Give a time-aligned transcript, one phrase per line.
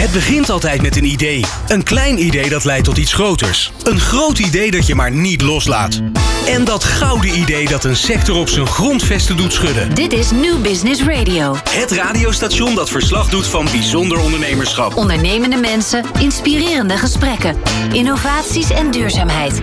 [0.00, 1.44] Het begint altijd met een idee.
[1.68, 3.72] Een klein idee dat leidt tot iets groters.
[3.82, 6.00] Een groot idee dat je maar niet loslaat.
[6.46, 9.94] En dat gouden idee dat een sector op zijn grondvesten doet schudden.
[9.94, 11.56] Dit is New Business Radio.
[11.70, 14.96] Het radiostation dat verslag doet van bijzonder ondernemerschap.
[14.96, 17.56] Ondernemende mensen, inspirerende gesprekken,
[17.92, 19.60] innovaties en duurzaamheid.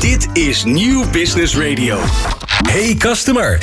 [0.00, 2.00] Dit is New Business Radio.
[2.68, 3.58] Hey customer.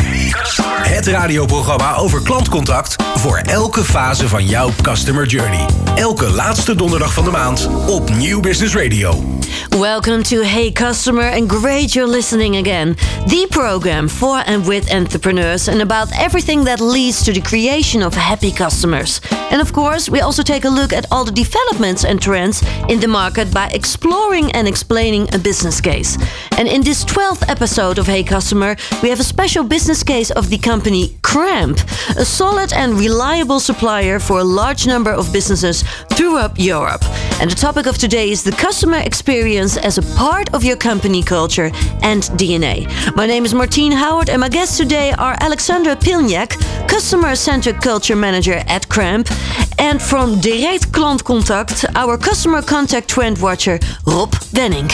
[0.82, 5.66] Het radioprogramma over klantcontact voor elke fase van jouw customer journey.
[5.96, 9.37] Elke laatste donderdag van de maand op New Business Radio.
[9.72, 12.96] Welcome to Hey Customer and great you're listening again.
[13.28, 18.14] The program for and with entrepreneurs and about everything that leads to the creation of
[18.14, 19.22] happy customers.
[19.52, 23.00] And of course, we also take a look at all the developments and trends in
[23.00, 26.18] the market by exploring and explaining a business case.
[26.58, 30.50] And in this 12th episode of Hey Customer, we have a special business case of
[30.50, 31.78] the company Kramp,
[32.18, 37.04] a solid and reliable supplier for a large number of businesses throughout Europe.
[37.40, 41.22] And the topic of today is the customer experience as a part of your company
[41.22, 41.70] culture
[42.02, 42.88] and DNA.
[43.16, 46.58] My name is Martine Howard, and my guests today are Alexandra Pilniak,
[46.88, 49.30] Customer Centric Culture Manager at Cramp,
[49.78, 54.90] and from Direct Klantcontact, our Customer Contact Trend Watcher, Rob Wenning.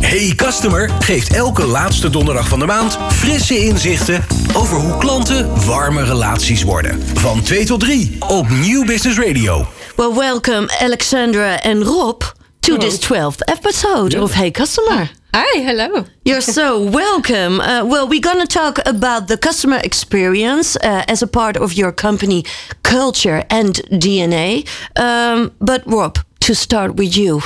[0.00, 4.24] Hey Customer geeft elke laatste donderdag van de maand frisse inzichten
[4.56, 7.02] over hoe klanten warme relaties worden.
[7.14, 9.66] Van 2 tot 3 op New Business Radio.
[9.96, 12.22] Well, welcome, Alexandra and Rob,
[12.64, 15.10] to this 12th episode of Hey Customer.
[15.34, 16.06] Hi, hello.
[16.24, 17.60] You're so welcome.
[17.60, 21.74] Uh, well, we're going to talk about the customer experience uh, as a part of
[21.74, 22.42] your company
[22.82, 24.66] culture and DNA.
[24.98, 27.42] Um, but, Rob, to start with you,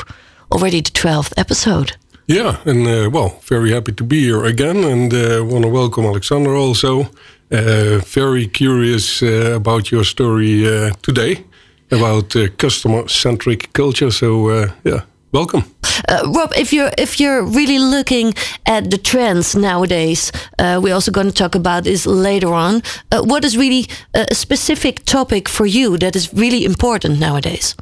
[0.52, 1.96] already the 12th episode.
[2.28, 6.04] Yeah, and uh, well, very happy to be here again, and uh, want to welcome
[6.04, 7.10] Alexander also.
[7.50, 11.44] Uh, very curious uh, about your story uh, today
[11.90, 14.10] about uh, customer-centric culture.
[14.10, 15.00] So uh, yeah,
[15.32, 15.62] welcome.
[16.08, 21.10] Uh, Rob, if you're if you're really looking at the trends nowadays, uh, we're also
[21.10, 22.82] going to talk about this later on.
[23.10, 27.74] Uh, what is really a specific topic for you that is really important nowadays?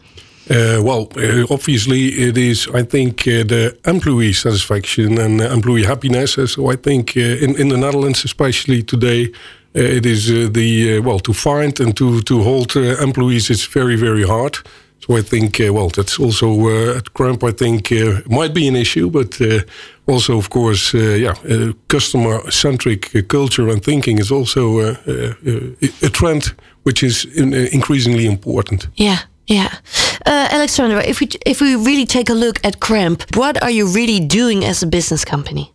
[0.48, 2.68] Uh, well, uh, obviously, it is.
[2.72, 6.34] I think uh, the employee satisfaction and employee happiness.
[6.34, 9.32] So I think uh, in in the Netherlands, especially today,
[9.76, 13.50] it is uh, the uh, well to find and to to hold uh, employees.
[13.50, 14.58] It's very very hard.
[15.06, 17.42] So I think uh, well that's also uh, at Kramp.
[17.44, 19.60] I think uh, might be an issue, but uh,
[20.06, 24.94] also of course uh, yeah, uh, customer centric uh, culture and thinking is also uh,
[25.06, 26.54] uh, uh, a trend
[26.84, 28.88] which is in, uh, increasingly important.
[28.96, 29.18] Yeah.
[29.48, 29.70] Yeah,
[30.26, 31.04] uh, Alexandra.
[31.04, 34.64] If we if we really take a look at Kramp, what are you really doing
[34.64, 35.72] as a business company?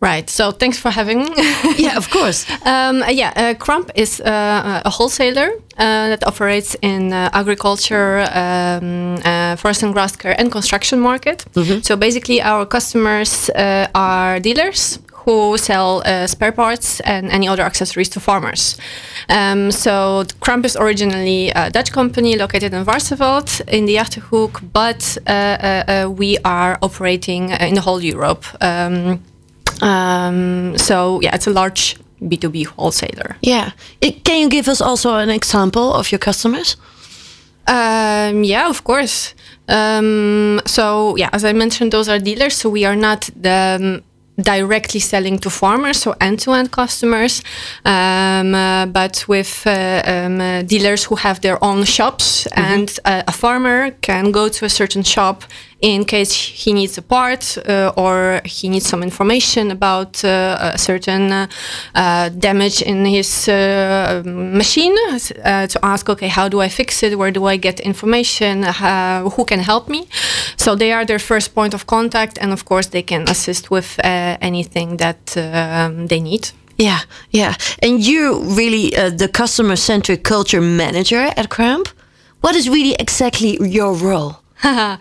[0.00, 0.30] Right.
[0.30, 1.30] So thanks for having me.
[1.78, 2.46] Yeah, of course.
[2.64, 8.20] um, uh, yeah, uh, Kramp is uh, a wholesaler uh, that operates in uh, agriculture,
[8.32, 11.44] um, uh, forest and grass care, and construction market.
[11.82, 17.62] So basically, our customers uh, are dealers who sell uh, spare parts and any other
[17.64, 18.76] accessories to farmers.
[19.28, 25.18] Um, so Kramp is originally a Dutch company located in Varsseveld in the Achterhoek, but
[25.26, 28.44] uh, uh, uh, we are operating in the whole Europe.
[28.60, 29.20] Um,
[29.82, 33.36] um, so yeah, it's a large B2B wholesaler.
[33.42, 33.70] Yeah.
[34.00, 36.76] It- can you give us also an example of your customers?
[37.66, 39.34] Um, yeah, of course.
[39.68, 42.54] Um, so yeah, as I mentioned, those are dealers.
[42.56, 44.02] So we are not the um,
[44.42, 47.42] directly selling to farmers, so end-to-end customers,
[47.84, 53.22] um, uh, but with uh, um, uh, dealers who have their own shops, and uh,
[53.26, 55.42] a farmer can go to a certain shop
[55.80, 60.78] in case he needs a part uh, or he needs some information about uh, a
[60.78, 61.46] certain uh,
[61.94, 67.16] uh, damage in his uh, machine uh, to ask okay how do i fix it
[67.16, 68.64] where do i get information
[69.34, 70.08] who can help me
[70.56, 73.98] so they are their first point of contact and of course they can assist with
[74.04, 76.50] anything that um, they need
[76.80, 77.00] Yeah,
[77.30, 77.54] yeah.
[77.82, 78.90] And you really
[79.22, 81.88] the customer centric culture manager at Kramp.
[82.40, 84.32] What is really exactly your role?
[84.64, 84.96] uh,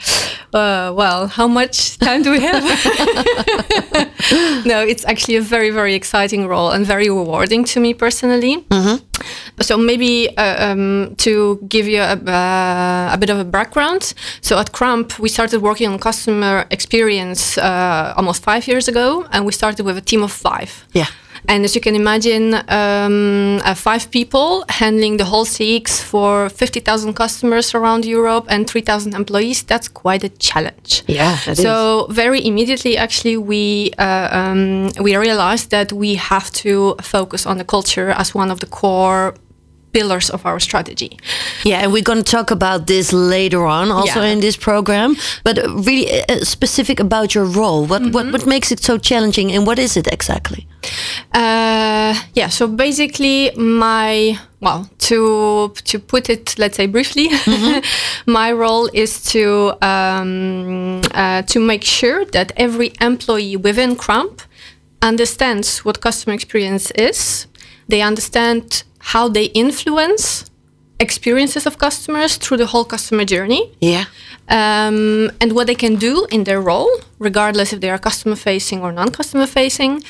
[0.54, 2.64] well, how much time do we have?
[4.66, 8.66] no, it's actually a very, very exciting role and very rewarding to me personally.
[9.62, 14.14] So maybe uh, um, to give you a, uh, a bit of a background.
[14.42, 19.46] So at Kramp, we started working on customer experience uh, almost five years ago, and
[19.46, 20.86] we started with a team of five.
[20.94, 21.08] Yeah.
[21.48, 27.14] And as you can imagine, um, uh, five people handling the whole CX for 50,000
[27.14, 31.04] customers around Europe and 3,000 employees, that's quite a challenge.
[31.08, 36.96] Yeah, that so very immediately, actually, we uh, um, we realized that we have to
[37.02, 39.34] focus on the culture as one of the core
[39.98, 41.10] pillars of our strategy.
[41.64, 44.32] Yeah, and we're going to talk about this later on, also Yeah.
[44.34, 45.16] in this program.
[45.44, 47.82] But uh, really uh, specific about your role.
[47.88, 48.16] What Mm-hmm.
[48.16, 50.62] what what makes it so challenging, and what is it exactly?
[51.34, 57.28] Uh, yeah, so basically, my well, to to put it, let's say briefly,
[58.26, 64.42] my role is to um, uh, to make sure that every employee within Kramp
[65.02, 67.48] understands what customer experience is.
[67.90, 68.84] They understand
[69.14, 70.24] how they influence
[71.00, 74.06] experiences of customers through the whole customer journey Yeah.
[74.50, 76.90] um, and what they can do in their role,
[77.20, 80.04] regardless if they are customer facing or non customer facing,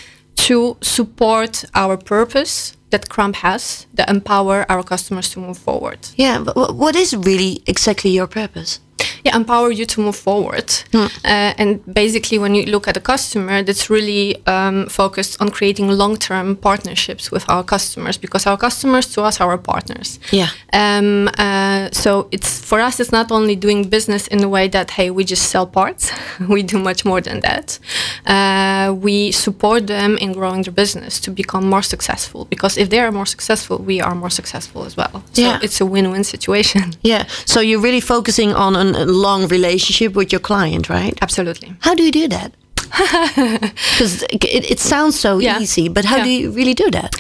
[0.47, 5.99] to support our purpose that Kramp has, to empower our customers to move forward.
[6.15, 8.79] Yeah, but what is really exactly your purpose?
[9.27, 10.69] Yeah, empower you to move forward.
[10.93, 15.87] Uh, and basically, when you look at a customer, that's really um, focused on creating
[15.97, 20.19] long term partnerships with our customers because our customers to us are our partners.
[20.31, 20.49] Yeah.
[20.73, 22.99] Um, uh, so it's for us.
[22.99, 26.11] It's not only doing business in the way that hey, we just sell parts.
[26.49, 27.79] we do much more than that.
[28.25, 32.45] Uh, we support them in growing their business to become more successful.
[32.49, 35.23] Because if they are more successful, we are more successful as well.
[35.33, 35.59] So Yeah.
[35.63, 36.93] it's a win-win situation.
[37.03, 37.23] Yeah.
[37.45, 41.17] So you're really focusing on an, a long relationship with your client, right?
[41.21, 41.69] Absolutely.
[41.79, 42.51] How do you do that?
[43.91, 45.61] Because it, it sounds so Yeah.
[45.61, 46.23] easy, but how Yeah.
[46.23, 47.15] do you really do that?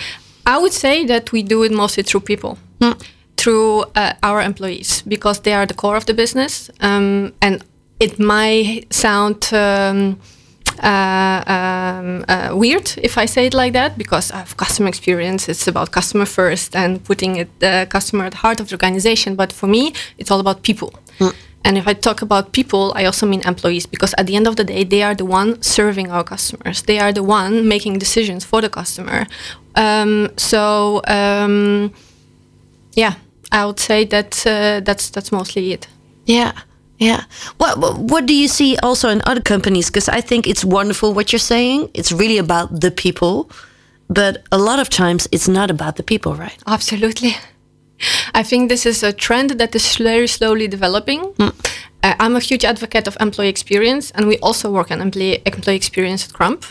[0.45, 2.57] I would say that we do it mostly through people,
[3.35, 6.69] through uh, our employees, because they are the core of the business.
[6.81, 7.63] Um, and
[7.99, 10.17] it might sound um,
[10.83, 15.67] uh, um, uh, weird if I say it like that, because of customer experience, it's
[15.67, 19.35] about customer first and putting it the customer at the heart of the organization.
[19.35, 20.89] But for me, it's all about people.
[21.67, 24.55] And if I talk about people, I also mean employees because at the end of
[24.55, 26.83] the day, they are the one serving our customers.
[26.83, 29.27] They are the one making decisions for the customer.
[29.75, 31.91] Um, so um,
[32.93, 33.15] yeah,
[33.51, 35.89] I would say that uh, that's that's mostly it.
[36.25, 36.53] Yeah.
[36.99, 37.25] Yeah.
[37.57, 39.89] What, what what do you see also in other companies?
[39.89, 41.89] Because I think it's wonderful what you're saying.
[41.93, 43.51] It's really about the people,
[44.07, 46.57] but a lot of times it's not about the people, right?
[46.65, 47.35] Absolutely.
[48.33, 51.33] I think this is a trend that is very slowly developing.
[52.03, 55.75] Uh, I'm a huge advocate of employee experience, and we also work on employee, employee
[55.75, 56.63] experience at Kramp.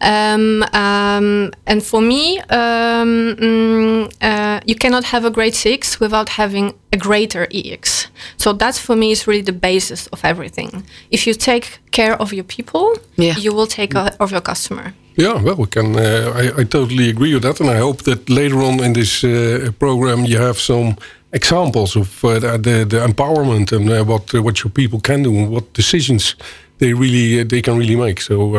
[0.00, 6.30] Um, um, and for me, um, mm, uh, you cannot have a great CX without
[6.30, 8.06] having a greater EX.
[8.38, 10.84] So that for me is really the basis of everything.
[11.10, 13.36] If you take care of your people, Yeah.
[13.36, 14.94] you will take care of your customer.
[15.16, 15.96] Yeah, well, we can.
[15.96, 19.22] Uh, I, I totally agree with that, and I hope that later on in this
[19.24, 20.96] uh, program you have some
[21.32, 25.34] examples of uh, the, the empowerment and uh, what uh, what your people can do
[25.36, 26.36] and what decisions
[26.78, 28.20] they really uh, they can really make.
[28.20, 28.56] So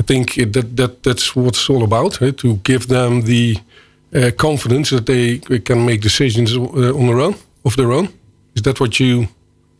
[0.00, 3.58] I think that that that's what it's all about to give them the
[4.36, 8.08] confidence that they can make decisions on their own of their own.
[8.54, 9.26] Is that what you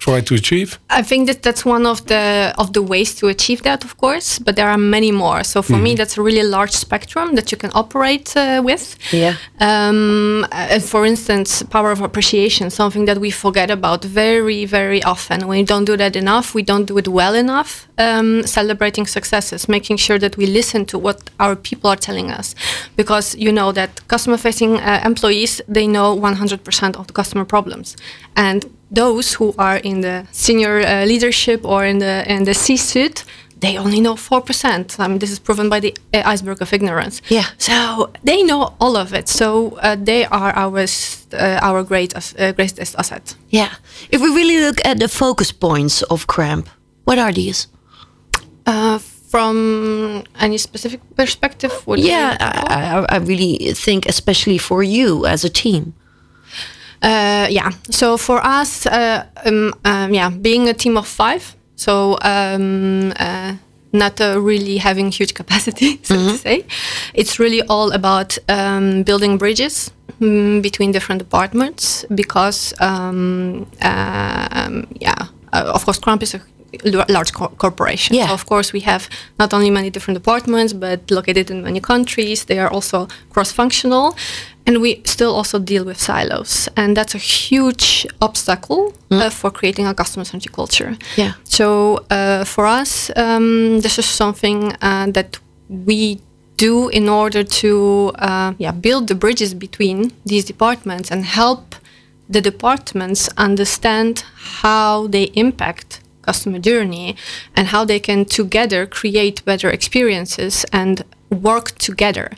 [0.02, 0.68] try to achieve?
[0.90, 4.38] I think that that's one of the of the ways to achieve that, of course.
[4.44, 5.44] But there are many more.
[5.44, 8.84] So for me, that's a really large spectrum that you can operate uh, with.
[9.12, 9.34] Yeah.
[9.60, 15.46] Um, uh, for instance, power of appreciation, something that we forget about very, very often.
[15.48, 16.54] We don't do that enough.
[16.54, 17.88] We don't do it well enough.
[17.98, 22.54] Um, celebrating successes, making sure that we listen to what our people are telling us,
[22.96, 27.96] because you know that customer-facing uh, employees they know 100% of the customer problems,
[28.34, 33.24] and those who are in the senior uh, leadership or in the in the C-suite,
[33.60, 34.96] they only know four percent.
[34.98, 37.22] I mean, this is proven by the uh, iceberg of ignorance.
[37.28, 37.44] Yeah.
[37.58, 39.28] So they know all of it.
[39.28, 40.78] So uh, they are our
[41.32, 43.36] uh, our great uh, greatest asset.
[43.50, 43.68] Yeah.
[44.10, 46.68] If we really look at the focus points of Kramp,
[47.04, 47.68] what are these?
[48.66, 48.98] Uh,
[49.30, 51.72] from any specific perspective?
[51.86, 55.94] What do you- Yeah, I, I really think, especially for you as a team.
[57.02, 57.70] Uh, yeah.
[57.90, 63.54] So for us, uh, um, um, yeah, being a team of five, so um, uh,
[63.92, 66.64] not uh, really having huge capacity, so to say,
[67.14, 69.90] it's really all about um, building bridges
[70.20, 76.40] mm, between different departments because, um, um, yeah, uh, of course, Kramp is a
[77.08, 78.16] large co- corporation.
[78.16, 78.28] Yeah.
[78.28, 82.44] So of course, we have not only many different departments, but located in many countries.
[82.44, 84.16] They are also cross-functional,
[84.66, 89.86] and we still also deal with silos, and that's a huge obstacle uh, for creating
[89.86, 90.96] a customer-centric culture.
[91.16, 91.32] Yeah.
[91.44, 95.38] So uh, for us, um, this is something uh, that
[95.68, 96.20] we
[96.56, 101.74] do in order to uh, yeah build the bridges between these departments and help
[102.28, 104.24] the departments understand
[104.62, 107.16] how they impact customer journey
[107.56, 112.30] and how they can together create better experiences and work together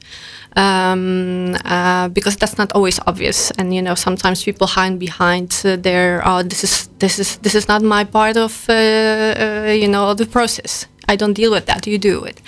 [0.57, 3.51] um, uh, because that's not always obvious.
[3.59, 7.55] And you know sometimes people hide behind uh, their oh this is this is this
[7.55, 10.87] is not my part of uh, uh, you know the process.
[11.09, 11.87] I don't deal with that.
[11.87, 12.41] You do it.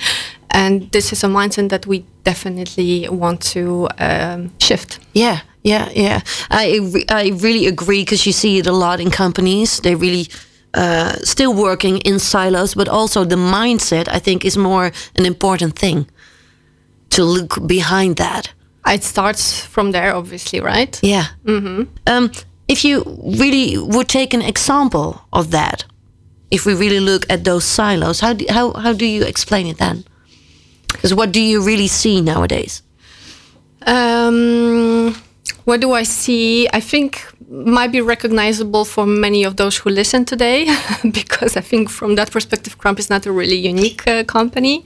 [0.50, 5.00] And this is a mindset that we definitely want to um, shift.
[5.12, 6.20] Yeah, yeah, yeah.
[6.50, 9.80] I re- I really agree because you see it a lot in companies.
[9.80, 10.28] They really
[10.72, 15.78] uh, still working in silos, but also the mindset I think is more an important
[15.78, 16.06] thing
[17.10, 18.52] to look behind that.
[18.86, 21.26] it starts from there obviously right Yeah.
[22.06, 22.30] Um,
[22.68, 23.02] if you
[23.40, 25.84] really would take an example of that,
[26.50, 29.78] if we really look at those silos, how do, how how do you explain it
[29.78, 30.04] then?
[30.88, 32.82] Because what do you really see nowadays?
[33.86, 35.14] Um,
[35.64, 36.68] what do I see?
[36.72, 40.66] I think might be recognizable for many of those who listen today,
[41.12, 44.84] because I think from that perspective, Kramp is not a really unique uh, company.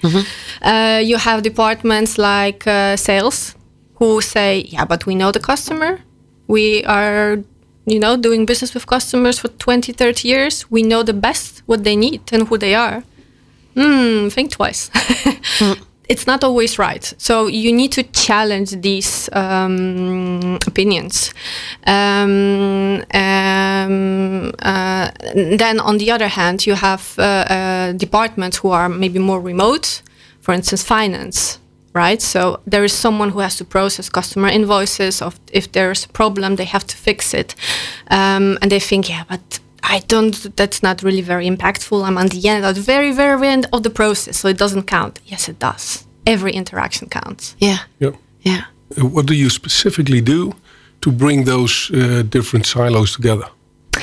[0.62, 3.54] Uh, you have departments like uh, sales
[3.94, 6.00] who say, "Yeah, but we know the customer.
[6.46, 7.38] We are."
[7.86, 11.82] You know, doing business with customers for 20, 30 years, we know the best what
[11.82, 13.02] they need and who they are.
[13.74, 14.90] Hmm, think twice.
[16.10, 17.14] it's not always right.
[17.18, 21.32] So you need to challenge these um, opinions.
[21.86, 28.88] Um, um, uh, then, on the other hand, you have uh, uh, departments who are
[28.88, 30.02] maybe more remote,
[30.40, 31.58] for instance, finance.
[31.92, 35.22] Right, so there is someone who has to process customer invoices.
[35.22, 37.56] Of if there's a problem, they have to fix it,
[38.10, 39.58] um, and they think, yeah, but
[39.96, 40.56] I don't.
[40.56, 42.04] That's not really very impactful.
[42.06, 44.86] I'm on the end, at the very, very end of the process, so it doesn't
[44.86, 45.18] count.
[45.26, 46.06] Yes, it does.
[46.26, 47.54] Every interaction counts.
[47.58, 48.12] Yeah, Yeah.
[48.42, 48.62] yeah.
[48.98, 50.52] Uh, What do you specifically do
[51.00, 53.48] to bring those uh, different silos together?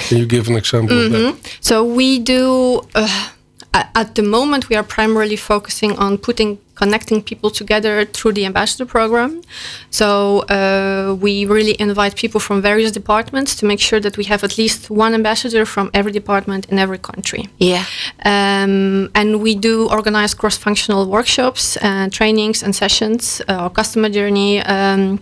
[0.10, 1.36] Can you give an example of that?
[1.62, 2.82] So we do.
[2.96, 3.32] Uh, a-
[3.74, 8.86] at the moment, we are primarily focusing on putting connecting people together through the ambassador
[8.86, 9.42] program.
[9.90, 14.44] So uh, we really invite people from various departments to make sure that we have
[14.44, 17.50] at least one ambassador from every department in every country.
[17.58, 17.84] Yeah.
[18.24, 24.62] Um, and we do organize cross-functional workshops and trainings and sessions uh, or customer journey
[24.62, 25.20] um,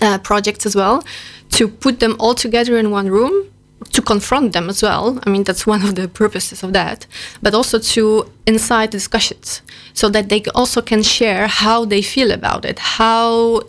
[0.00, 1.02] uh, projects as well
[1.50, 3.51] to put them all together in one room
[3.90, 7.06] to confront them as well i mean that's one of the purposes of that
[7.40, 9.62] but also to incite discussions
[9.94, 13.62] so that they also can share how they feel about it how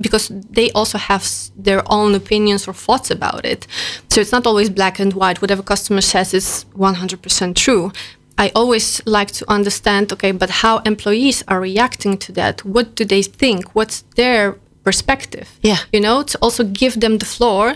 [0.00, 3.66] because they also have their own opinions or thoughts about it.
[4.10, 5.40] So it's not always black and white.
[5.40, 7.92] Whatever customer says is 100% true.
[8.36, 12.64] I always like to understand, okay, but how employees are reacting to that.
[12.64, 13.74] What do they think?
[13.74, 15.48] What's their perspective?
[15.62, 15.78] Yeah.
[15.92, 17.74] You know, to also give them the floor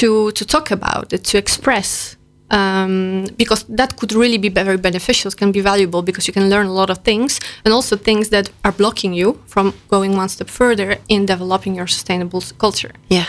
[0.00, 2.16] to to talk about it, to express.
[2.48, 6.66] Um, because that could really be very beneficial, can be valuable because you can learn
[6.66, 10.48] a lot of things and also things that are blocking you from going one step
[10.48, 12.92] further in developing your sustainable culture.
[13.08, 13.26] Yeah,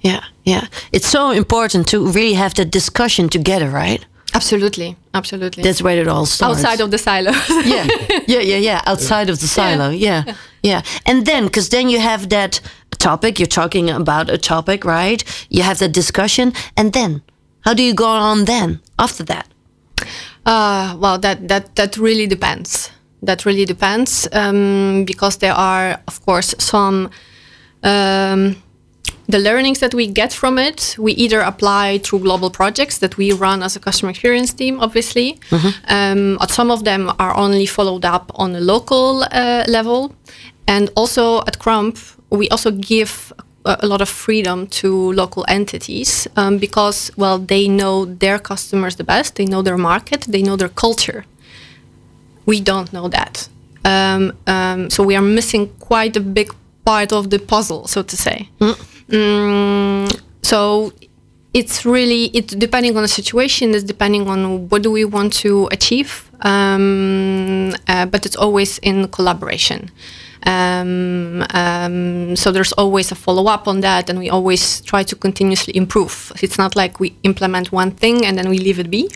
[0.00, 0.66] yeah, yeah.
[0.92, 4.06] It's so important to really have that discussion together, right?
[4.34, 5.62] Absolutely, absolutely.
[5.62, 6.58] That's where it all starts.
[6.58, 7.30] outside of the silo.
[7.64, 7.86] yeah,
[8.26, 8.80] yeah, yeah, yeah.
[8.86, 9.90] Outside of the silo.
[9.90, 10.82] Yeah, yeah.
[11.06, 12.60] And then, because then you have that
[12.96, 13.38] topic.
[13.38, 15.22] You're talking about a topic, right?
[15.50, 17.22] You have that discussion, and then
[17.60, 19.46] how do you go on then after that?
[20.46, 22.90] Uh, well, that that that really depends.
[23.22, 27.08] That really depends um, because there are, of course, some
[27.82, 28.56] um,
[29.28, 30.96] the learnings that we get from it.
[30.98, 35.38] We either apply through global projects that we run as a customer experience team, obviously.
[35.88, 40.14] Um, but some of them are only followed up on a local uh, level,
[40.66, 41.96] and also at Kramp,
[42.34, 43.32] we also give
[43.64, 49.04] a lot of freedom to local entities um, because, well, they know their customers the
[49.04, 51.24] best, they know their market, they know their culture.
[52.44, 53.48] We don't know that.
[53.84, 58.16] Um, um, so we are missing quite a big part of the puzzle, so to
[58.16, 58.48] say.
[59.08, 60.92] Mm, so
[61.54, 63.74] it's really it depending on the situation.
[63.74, 66.30] It's depending on what do we want to achieve.
[66.40, 69.90] Um, uh, but it's always in collaboration.
[70.46, 75.16] Um, um, so there's always a follow up on that, and we always try to
[75.16, 76.32] continuously improve.
[76.42, 79.10] It's not like we implement one thing and then we leave it be.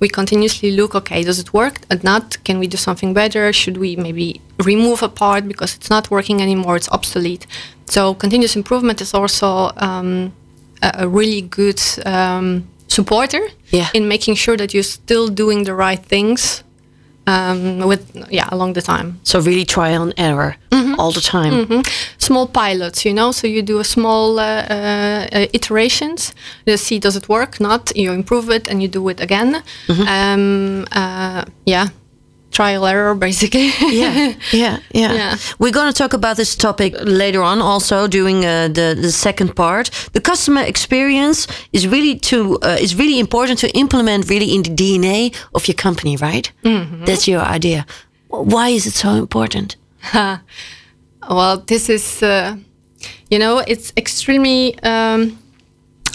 [0.00, 1.80] We continuously look, okay, does it work?
[1.90, 3.52] And not, can we do something better?
[3.52, 6.76] Should we maybe remove a part because it's not working anymore?
[6.76, 7.46] It's obsolete.
[7.86, 10.32] So continuous improvement is also um,
[10.82, 13.88] a, a really good um, supporter Yeah.
[13.92, 16.64] in making sure that you're still doing the right things
[17.32, 19.08] um, with yeah along the time.
[19.22, 20.52] So really trial and error
[20.98, 21.52] all the time.
[21.66, 21.82] Mhm.
[22.18, 23.32] Small pilots, you know.
[23.32, 26.34] So you do a small uh, uh, uh, iterations.
[26.66, 27.58] You see, does it work?
[27.60, 27.92] Not.
[27.96, 29.62] You improve it and you do it again.
[29.88, 31.86] Um, uh, yeah.
[32.50, 35.36] Trial error basically yeah, yeah, yeah, Yeah.
[35.58, 39.54] We're going to talk about this topic later on, also during uh, the the second
[39.54, 39.90] part.
[40.12, 44.70] The customer experience is really to uh, is really important to implement really in the
[44.74, 46.52] DNA of your company, right?
[47.04, 47.84] That's your idea.
[48.28, 49.76] Why is it so important?
[51.28, 52.56] well this is uh,
[53.30, 55.38] you know it's extremely um,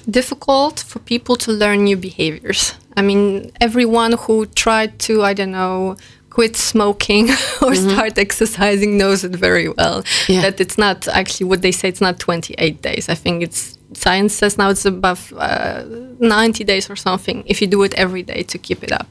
[0.10, 5.52] difficult for people to learn new behaviors i mean everyone who tried to i don't
[5.52, 5.96] know
[6.36, 7.30] quit smoking
[7.62, 10.42] or start exercising knows it very well Yeah.
[10.42, 13.10] that it's not actually what they say it's not 28 days.
[13.10, 15.84] I think it's science says now it's above uh,
[16.20, 19.08] 90 days or something if you do it every day to keep it up.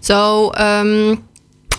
[0.00, 1.22] So um,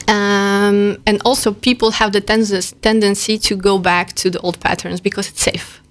[0.07, 5.01] um, and also people have the tendency tendency to go back to the old patterns
[5.01, 5.81] because it's safe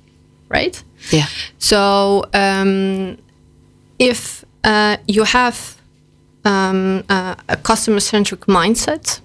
[0.48, 0.84] right?
[1.10, 1.26] Yeah,
[1.58, 3.16] so um,
[3.98, 5.56] if uh, you have
[6.44, 9.20] um, uh, a customer-centric mindset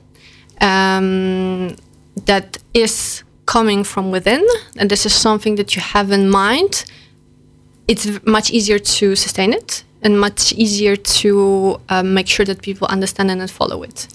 [0.62, 1.76] um,
[2.26, 4.46] that is coming from within,
[4.78, 6.86] and this is something that you have in mind,
[7.88, 11.30] it's much easier to sustain it and much easier to
[11.90, 14.08] um, make sure that people understand and follow it.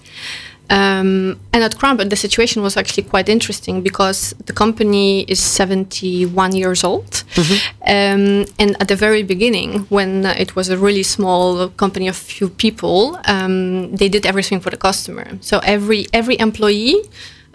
[0.69, 4.19] Um, and at Crumpet, the situation was actually quite interesting because
[4.49, 7.23] the company is 71 years old.
[7.95, 12.49] Um, and at the very beginning, when it was a really small company of few
[12.49, 15.27] people, um, they did everything for the customer.
[15.41, 16.95] So every every employee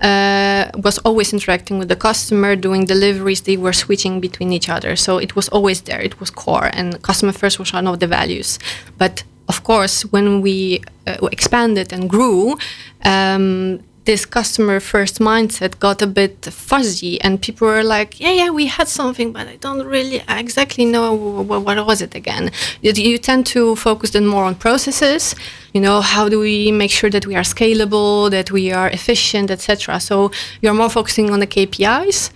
[0.00, 3.43] uh, was always interacting with the customer, doing deliveries.
[3.43, 6.00] They were switching between each other, so it was always there.
[6.00, 8.59] It was core, and customer first was one of the values.
[8.97, 12.57] But of course, when we uh, expanded and grew,
[13.05, 16.37] um, this customer first mindset got a bit
[16.71, 20.87] fuzzy, and people were like, "Yeah, yeah, we had something, but I don't really exactly
[20.95, 21.07] know
[21.50, 22.45] what, was it again."
[22.85, 25.35] You, you tend to focus then more on processes.
[25.75, 29.50] You know, how do we make sure that we are scalable, that we are efficient,
[29.50, 30.00] etc.
[30.00, 30.15] So
[30.62, 32.31] you're more focusing on the KPIs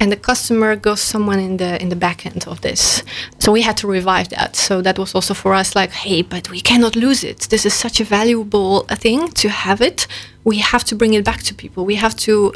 [0.00, 3.02] and the customer goes someone in the in the back end of this.
[3.38, 4.56] So we had to revive that.
[4.56, 7.48] So that was also for us like hey but we cannot lose it.
[7.50, 10.06] This is such a valuable thing to have it.
[10.44, 11.84] We have to bring it back to people.
[11.84, 12.52] We have to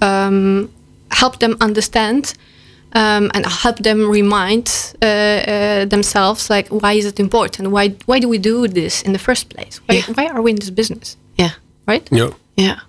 [0.00, 0.70] um,
[1.10, 2.34] help them understand
[2.94, 7.70] um, and help them remind uh, uh, themselves like why is it important?
[7.70, 9.80] Why why do we do this in the first place?
[9.86, 10.14] Why, Yeah.
[10.14, 11.16] why are we in this business?
[11.38, 11.52] Yeah,
[11.86, 12.06] right?
[12.10, 12.30] Yeah.
[12.56, 12.80] yeah.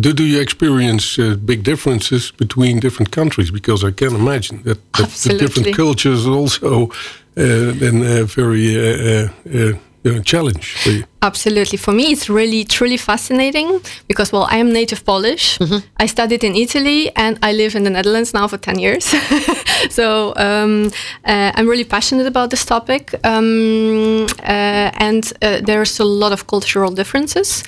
[0.00, 3.50] Do, do you experience uh, big differences between different countries?
[3.50, 6.90] Because I can imagine that, that the different cultures are also
[7.36, 9.72] uh, then uh, very uh, uh,
[10.04, 11.04] uh, challenge for you.
[11.22, 11.78] Absolutely.
[11.78, 15.58] For me, it's really, truly fascinating because, well, I am native Polish.
[15.96, 19.14] I studied in Italy and I live in the Netherlands now for 10 years.
[19.90, 20.90] so um,
[21.24, 23.14] uh, I'm really passionate about this topic.
[23.24, 27.64] Um, uh, and uh, there's a lot of cultural differences,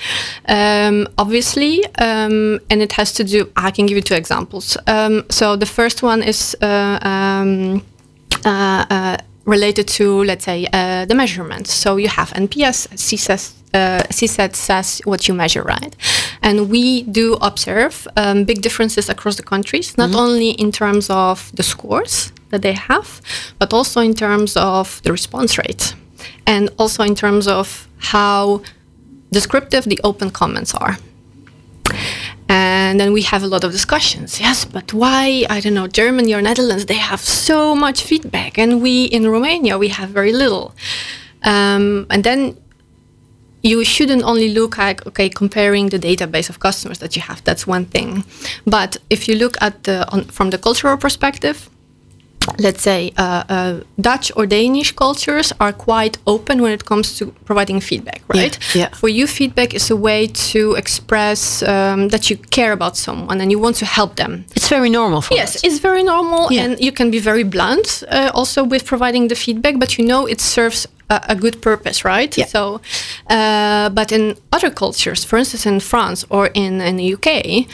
[0.48, 1.85] um, obviously.
[1.98, 4.77] Um, and it has to do, I can give you two examples.
[4.87, 6.57] Um, so the first one is.
[6.61, 7.83] Uh, um,
[8.44, 11.72] uh, uh, related to, let's say, uh, the measurements.
[11.72, 15.94] So you have NPS, CSAT, uh, CSAT says what you measure, right?
[16.44, 21.50] And we do observe um, big differences across the countries, not only in terms of
[21.57, 23.22] the scores that they have,
[23.59, 25.94] but also in terms of the response rate,
[26.46, 28.61] and also in terms of how
[29.33, 30.98] descriptive the open comments are.
[32.48, 34.38] And then we have a lot of discussions.
[34.38, 38.83] Yes, but why, I don't know, Germany or Netherlands, they have so much feedback, and
[38.83, 40.74] we in Romania, we have very little.
[41.42, 42.57] Um, and then
[43.64, 47.66] you shouldn't only look at, okay, comparing the database of customers that you have, that's
[47.66, 48.22] one thing.
[48.66, 51.57] But if you look at the, on, from the cultural perspective,
[52.59, 57.27] let's say uh, uh, Dutch or Danish cultures are quite open when it comes to
[57.46, 58.59] providing feedback, right?
[58.74, 58.88] yeah.
[58.90, 63.50] For you, feedback is a way to express um, that you care about someone and
[63.50, 64.44] you want to help them.
[64.55, 65.64] It's very normal for Yes, us.
[65.64, 66.64] it's very normal, Yeah.
[66.64, 70.27] and you can be very blunt uh, also with providing the feedback, but you know
[70.29, 72.36] it serves a, a good purpose, right?
[72.36, 72.46] Yeah.
[72.46, 72.80] So,
[73.28, 77.66] uh, but in other cultures, for instance, in France or in, in the UK,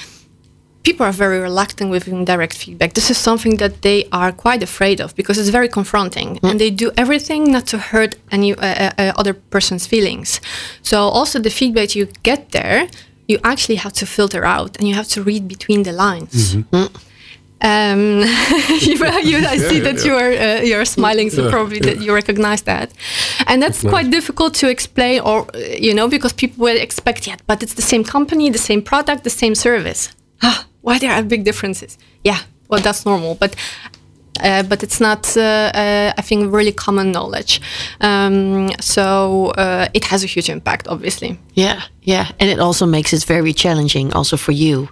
[0.83, 2.95] people are very reluctant with indirect feedback.
[2.95, 6.71] This is something that they are quite afraid of because it's very confronting, and they
[6.71, 10.41] do everything not to hurt any uh, uh, uh, other person's feelings.
[10.83, 12.89] So also the feedback you get there,
[13.29, 16.57] you actually have to filter out, and you have to read between the lines.
[17.63, 18.21] Um,
[18.81, 18.95] you,
[19.31, 20.05] you, I see Yeah, that yeah.
[20.07, 21.87] you are uh, you are smiling, so Yeah, probably yeah.
[21.95, 22.91] that you recognize that,
[23.47, 23.91] and that's nice.
[23.93, 27.75] quite difficult to explain, or uh, you know, because people will expect, yeah, but it's
[27.75, 30.09] the same company, the same product, the same service.
[30.43, 31.99] Ah, why there are big differences?
[32.25, 33.55] Yeah, well, that's normal, but
[34.43, 35.41] uh, but it's not, uh,
[35.75, 37.61] uh, I think, really common knowledge.
[38.01, 41.37] Um, so uh, it has a huge impact, obviously.
[41.55, 44.89] Yeah, yeah, and it also makes it very challenging, also for you,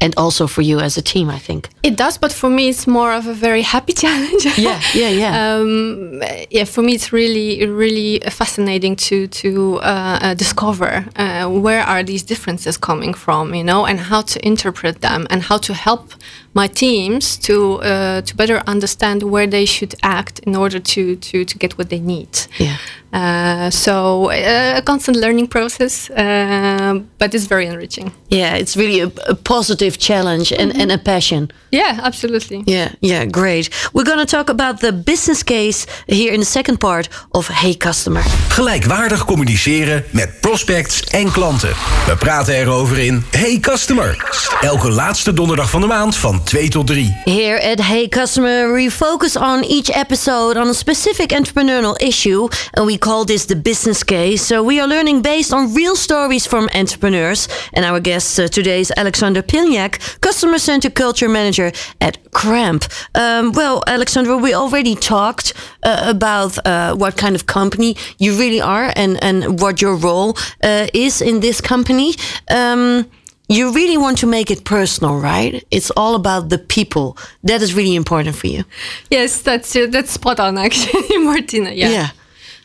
[0.00, 1.30] and also for you as a team.
[1.30, 4.44] I think it does, but for me, it's more of a very happy challenge.
[4.58, 5.54] Yeah, yeah, yeah.
[5.54, 11.82] um, yeah, for me, it's really, really fascinating to to uh, uh, discover uh, where
[11.82, 15.74] are these differences coming from, you know, and how to interpret them, and how to
[15.74, 16.12] help
[16.52, 21.44] my teams to uh, to better understand where they should act in order to to
[21.44, 22.48] to get what they need.
[22.58, 22.76] Yeah.
[23.12, 28.12] Uh, so uh, a constant learning process, uh, but it's very enriching.
[28.28, 31.50] Yeah, it's really a, a positive challenge and, and a passion.
[31.70, 32.62] Yeah, absolutely.
[32.66, 33.68] Yeah, yeah, great.
[33.92, 37.74] We're going to talk about the business case here in the second part of Hey
[37.74, 38.22] Customer.
[38.48, 41.74] Gelijkwaardig communiceren met prospects en klanten.
[42.06, 44.16] We praten erover in Hey Customer.
[44.60, 47.04] Elke laatste donderdag van de maand van 2 tot 3.
[47.26, 52.86] Here at Hey Customer, we focus on each episode on a specific entrepreneurial issue, and
[52.86, 54.42] we call this the business case.
[54.42, 57.48] So we are learning based on real stories from entrepreneurs.
[57.72, 62.84] And our guest uh, today is Alexander Pilniak, Customer Center Culture Manager at Kramp.
[63.14, 68.60] Um, well, Alexander, we already talked uh, about uh, what kind of company you really
[68.60, 72.14] are and, and what your role uh, is in this company.
[72.50, 73.10] Um,
[73.50, 75.64] you really want to make it personal, right?
[75.70, 77.16] It's all about the people.
[77.42, 78.64] That is really important for you.
[79.10, 81.70] Yes, that's uh, that's spot on, actually, Martina.
[81.72, 81.88] Yeah.
[81.90, 82.10] Yeah.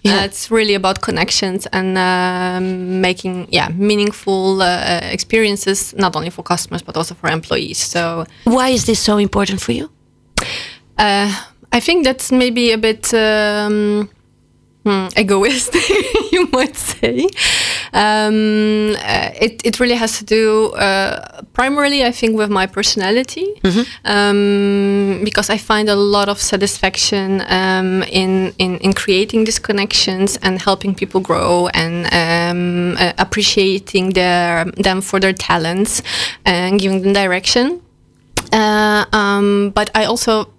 [0.07, 6.43] Uh, it's really about connections and um, making yeah meaningful uh, experiences not only for
[6.43, 7.79] customers but also for employees.
[7.79, 9.89] So Why is this so important for you?
[10.99, 11.31] uh,
[11.71, 14.09] I think that's maybe a bit um,
[14.85, 15.83] hmm, egoistic,
[16.31, 17.27] you might say.
[17.91, 23.47] Um, uh, it, it really has to do uh, primarily, I think, with my personality,
[24.05, 30.37] um, because I find a lot of satisfaction um, in, in in creating these connections
[30.43, 36.01] and helping people grow and um, uh, appreciating their them for their talents
[36.45, 37.81] and giving them direction.
[38.51, 40.53] Uh, um, but I also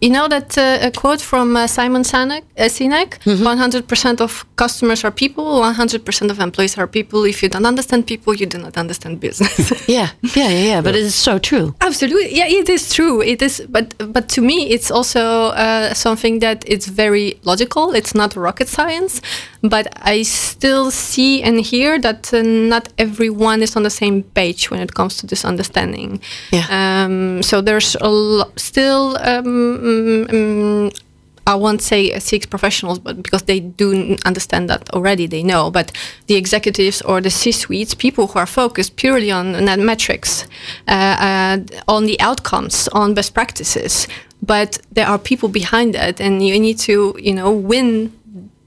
[0.00, 3.46] you know that uh, a quote from uh, Simon Sinek, uh, Sinek Mm-hmm.
[3.46, 7.24] 100% of customers are people, 100% of employees are people.
[7.24, 9.70] If you don't understand people, you do not understand business.
[9.88, 10.80] Yeah, yeah, yeah, yeah.
[10.82, 11.74] But it is so true.
[11.80, 13.20] Absolutely, yeah, it is true.
[13.22, 17.92] It is, but but to me, it's also uh, something that it's very logical.
[17.94, 19.20] It's not rocket science,
[19.62, 24.70] but I still see and hear that uh, not everyone is on the same page
[24.70, 26.20] when it comes to this understanding.
[26.52, 26.66] Yeah.
[26.70, 29.16] Um, so there's a lo- still.
[29.20, 29.89] Um,
[30.28, 31.00] mm,
[31.46, 35.70] I won't say CX professionals, but because they do understand that already, they know.
[35.70, 35.90] But
[36.26, 40.46] the executives or the C-suites, people who are focused purely on net metrics,
[40.86, 44.06] uh, uh, on the outcomes, on best practices.
[44.42, 48.12] But there are people behind that, and you need to, you know, win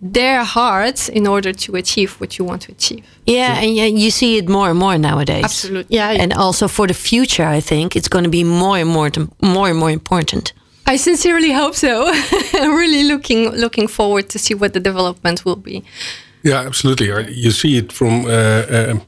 [0.02, 3.06] their hearts in order to achieve what you want to achieve.
[3.26, 5.46] Yeah, and yeah, you see it more and more nowadays.
[5.46, 6.12] Absolutely, yeah.
[6.12, 9.10] And also for the future, I think it's going to be more and more,
[9.42, 10.54] more and more important.
[10.86, 12.08] I sincerely hope so.
[12.54, 15.84] I'm really looking looking forward to see what the development will be.
[16.44, 17.08] Yeah, absolutely.
[17.34, 19.02] You see it from uh, um,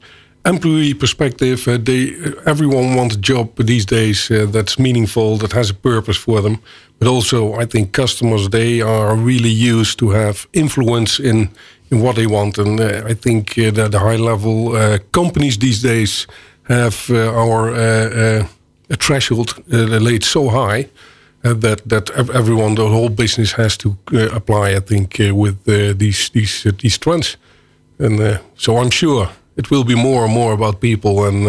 [0.44, 1.68] employee perspective.
[1.68, 2.14] Uh, they
[2.46, 6.58] everyone wants a job these days uh, that's meaningful, that has a purpose for them.
[6.98, 11.48] But also, I think customers they are really used to have influence in
[11.90, 15.58] in what they want, and uh, I think uh, that the high level uh, companies
[15.58, 16.26] these days
[16.68, 18.46] have uh, our uh, uh,
[18.98, 20.88] threshold uh, laid so high.
[21.46, 24.76] Uh, that that everyone, the whole business has to uh, apply.
[24.76, 25.64] I think uh, with
[25.98, 27.36] these these these trends,
[27.98, 31.46] and so I'm sure it will be more and more about people and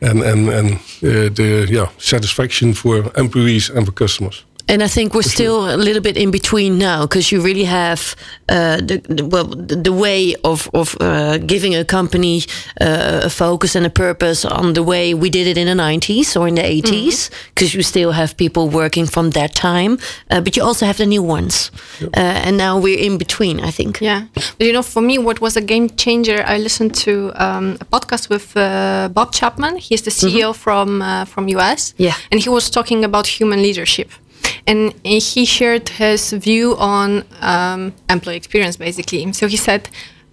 [0.00, 4.44] and and and the yeah satisfaction for employees and for customers.
[4.72, 8.16] And I think we're still a little bit in between now because you really have
[8.48, 12.42] uh, the, the well the, way of of uh, giving a company
[12.80, 16.40] uh, a focus and a purpose on the way we did it in the 90s
[16.40, 19.98] or in the 80s because you still have people working from that time,
[20.30, 23.60] uh, but you also have the new ones, uh, and now we're in between.
[23.60, 24.00] I think.
[24.00, 26.42] Yeah, but you know, for me, what was a game changer?
[26.46, 29.76] I listened to um, a podcast with uh, Bob Chapman.
[29.76, 31.92] He's the CEO from uh, from US.
[31.98, 32.14] Yeah.
[32.30, 34.10] and he was talking about human leadership,
[34.66, 39.32] and he shared his view on um, employee experience, basically.
[39.32, 39.88] So he said,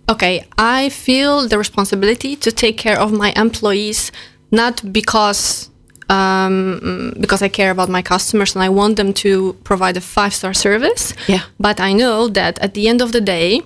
[0.08, 4.12] "Okay, I feel the responsibility to take care of my employees,
[4.52, 5.70] not because."
[6.12, 10.34] Um, because I care about my customers and I want them to provide a five
[10.34, 11.14] star service.
[11.28, 11.44] Yeah.
[11.60, 13.62] But I know that at the end of the day,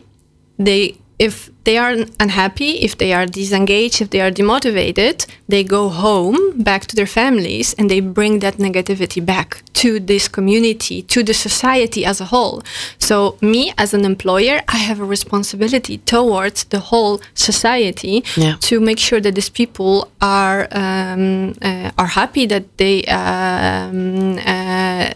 [0.60, 5.84] they if they are unhappy, if they are disengaged, if they are demotivated, they go
[5.90, 6.38] home
[6.70, 9.48] back to their families and they bring that negativity back
[9.82, 12.62] to this community, to the society as a whole.
[13.00, 17.16] So, me as an employer, I have a responsibility towards the whole
[17.50, 18.56] society Yeah.
[18.70, 25.12] to make sure that these people are um, uh, are happy, that they um, uh,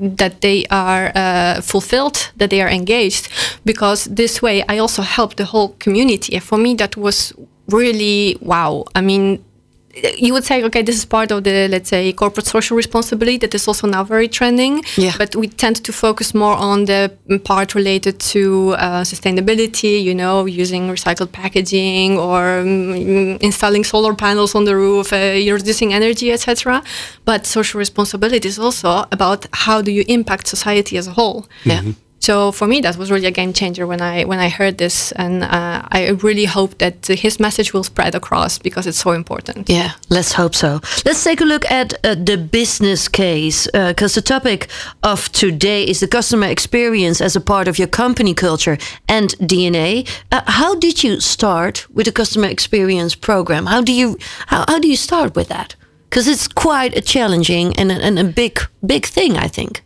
[0.00, 3.28] that they are uh, fulfilled, that they are engaged,
[3.64, 6.38] because this way I also help the whole community.
[6.38, 7.32] For me, that was
[7.68, 8.84] really wow.
[8.94, 9.44] I mean,
[9.94, 13.54] you would say, okay, this is part of the, let's say, corporate social responsibility that
[13.54, 14.82] is also now very trending.
[14.96, 15.14] Yeah.
[15.16, 17.12] But we tend to focus more on the
[17.44, 22.94] part related to uh, sustainability, you know, using recycled packaging or um,
[23.40, 26.82] installing solar panels on the roof, uh, reducing energy, etc.
[27.24, 31.46] But social responsibility is also about how do you impact society as a whole.
[31.64, 31.82] Yeah.
[32.20, 35.12] So for me, that was really a game changer when I when I heard this,
[35.12, 39.68] and uh, I really hope that his message will spread across because it's so important.
[39.68, 40.80] Yeah, let's hope so.
[41.04, 44.68] Let's take a look at uh, the business case because the topic
[45.02, 48.78] of today is the customer experience as a part of your company culture
[49.08, 50.08] and DNA.
[50.32, 53.66] Uh, how did you start with the customer experience program?
[53.66, 55.76] How do you how, how do you start with that?
[56.10, 59.82] Because it's quite a challenging and and a big big thing, I think.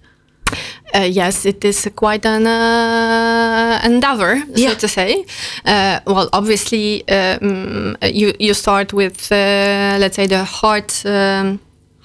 [0.95, 4.71] Uh, yes, it is quite an uh, endeavor, Yeah.
[4.71, 5.25] so to say.
[5.65, 11.59] Uh, well, obviously, um, you you start with uh, let's say the hard um,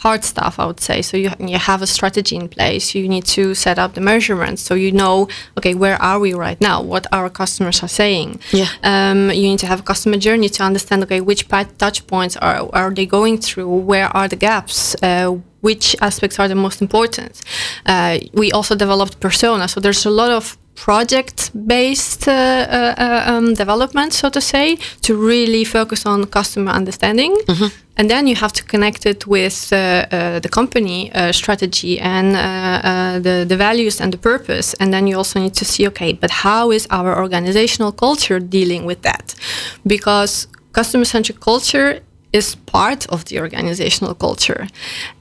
[0.04, 0.60] hard stuff.
[0.60, 1.18] I would say so.
[1.18, 2.96] You you have a strategy in place.
[3.00, 6.60] You need to set up the measurements, so you know, okay, where are we right
[6.62, 6.82] now?
[6.82, 8.40] What our customers are saying.
[8.54, 8.68] Yeah.
[8.84, 11.48] Um, you need to have a customer journey to understand, okay, which
[11.78, 13.70] touch points are are they going through?
[13.92, 14.96] Where are the gaps?
[15.62, 17.42] Which aspects are the most important.
[17.86, 23.54] Uh, we also developed persona, so there's a lot of project-based uh, uh, uh, um,
[23.56, 27.36] development, so to say, to really focus on customer understanding.
[27.98, 32.36] And then you have to connect it with uh, uh, the company uh, strategy and
[32.36, 34.76] uh, uh, the, the values and the purpose.
[34.80, 38.86] And then you also need to see, okay, but how is our organizational culture dealing
[38.86, 39.34] with that?
[39.84, 44.68] Because customer-centric culture is part of the organizational culture.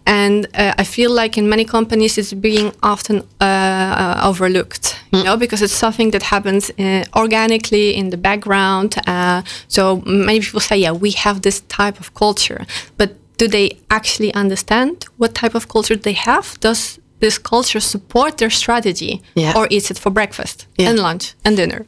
[0.05, 5.23] And uh, I feel like in many companies it's being often uh, uh, overlooked, you
[5.25, 8.95] know, because it's something that happens uh, organically in the background.
[9.07, 12.67] Uh, so many people say, yeah, we have this type of culture,
[12.97, 16.59] but do they actually understand what type of culture they have?
[16.61, 19.55] Does this culture support their strategy, Yeah.
[19.57, 20.91] or is it for breakfast Yeah.
[20.91, 21.87] and lunch and dinner?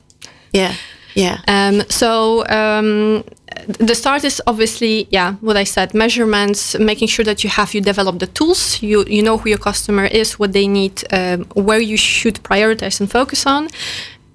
[0.53, 0.75] Yeah,
[1.15, 1.39] yeah.
[1.49, 3.25] Um, so um,
[3.69, 7.81] the start is obviously, yeah, what I said, measurements, making sure that you have you
[7.83, 11.81] develop the tools, you you know who your customer is, what they need, um, where
[11.81, 13.69] you should prioritize and focus on.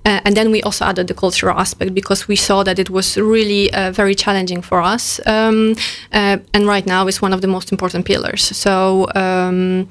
[0.05, 3.17] Uh, and then we also added the cultural aspect because we saw that it was
[3.17, 5.19] really uh, very challenging for us.
[5.25, 5.75] Um,
[6.11, 8.43] uh, and right now is one of the most important pillars.
[8.57, 9.87] So um,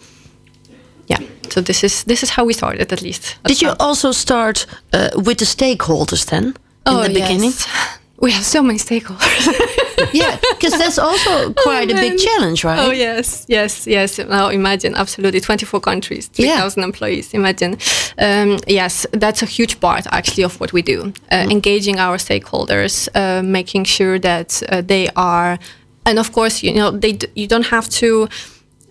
[1.08, 1.18] yeah,
[1.50, 3.38] so this is this is how we started at least.
[3.44, 6.54] Did you also start uh, with the stakeholders then in
[6.86, 7.52] Oh, the beginning?
[7.52, 7.98] yes.
[8.22, 10.12] We have so many stakeholders.
[10.12, 12.78] yeah, because that's also quite a big challenge, right?
[12.78, 14.18] Oh yes, yes, yes.
[14.18, 16.70] Now imagine, absolutely, twenty-four countries, three Yeah.
[16.76, 17.34] employees.
[17.34, 17.72] Imagine.
[18.18, 21.12] Um, yes, that's a huge part actually of what we do.
[21.32, 25.58] Uh, Engaging our stakeholders, uh, making sure that uh, they are,
[26.06, 28.28] and of course, you know, they d- you don't have to.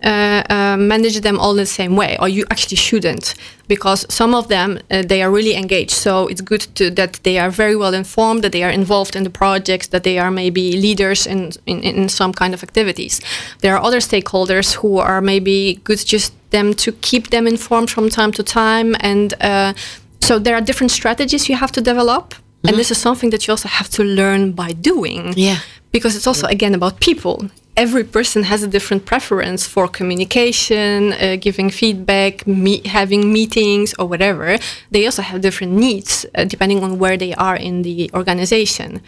[0.04, 3.36] Uh, uh, manage them all the same way, or you actually shouldn't,
[3.68, 5.92] because some of them uh, they are really engaged.
[5.92, 9.24] So it's good to, that they are very well informed, that they are involved in
[9.24, 13.22] the projects, that they are maybe leaders in, in in some kind of activities.
[13.60, 18.10] There are other stakeholders who are maybe good just them to keep them informed from
[18.10, 19.74] time to time, and uh,
[20.20, 22.34] so there are different strategies you have to develop.
[22.64, 25.58] And this is something that you also have to learn by doing Yeah.
[25.92, 27.36] because it's also again about people
[27.77, 34.05] every person has a different preference for communication uh, giving feedback me- having meetings or
[34.07, 34.57] whatever
[34.91, 39.01] they also have different needs uh, depending on where they are in the organization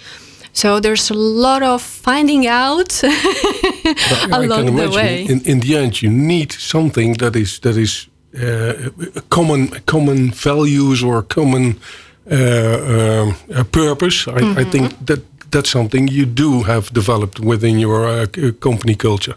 [0.53, 3.03] so there's a lot of finding out
[4.31, 8.07] along the way in, in the end you need something that is that is
[8.41, 8.89] uh,
[9.29, 11.75] common common values or common
[12.31, 14.27] uh, um, uh, purpose.
[14.27, 14.71] I, I Mm-hmm.
[14.71, 15.19] think that
[15.53, 18.25] that's something you do have developed within your uh,
[18.59, 19.35] company culture.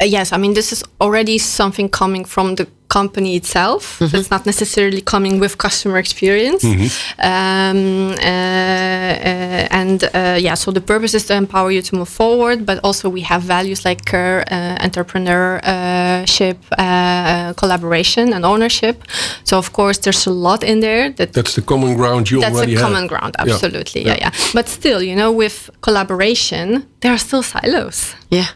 [0.00, 3.96] Uh, yes, I mean this is already something coming from the company itself.
[3.98, 6.62] So it's not necessarily coming with customer experience.
[6.64, 12.08] Um, uh, uh, and uh, yeah, so the purpose is to empower you to move
[12.08, 19.04] forward, but also we have values like care, uh, entrepreneurship, uh, collaboration, and ownership.
[19.44, 22.54] So of course, there's a lot in there that That's the common ground you that's
[22.54, 22.82] already have.
[22.82, 23.54] common ground Yeah.
[23.54, 24.16] absolutely yeah.
[24.18, 28.46] yeah but still you know with collaboration there are still silos Yeah.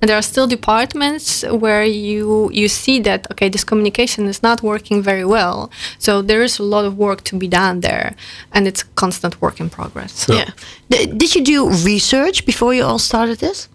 [0.00, 4.58] And there are still departments where you you see that okay this communication is not
[4.62, 5.58] working very well
[5.98, 8.08] so there is a lot of work to be done there
[8.54, 10.50] and it's a constant work in progress Yeah.
[10.92, 11.58] D- did you do
[11.92, 13.68] research before you all started this?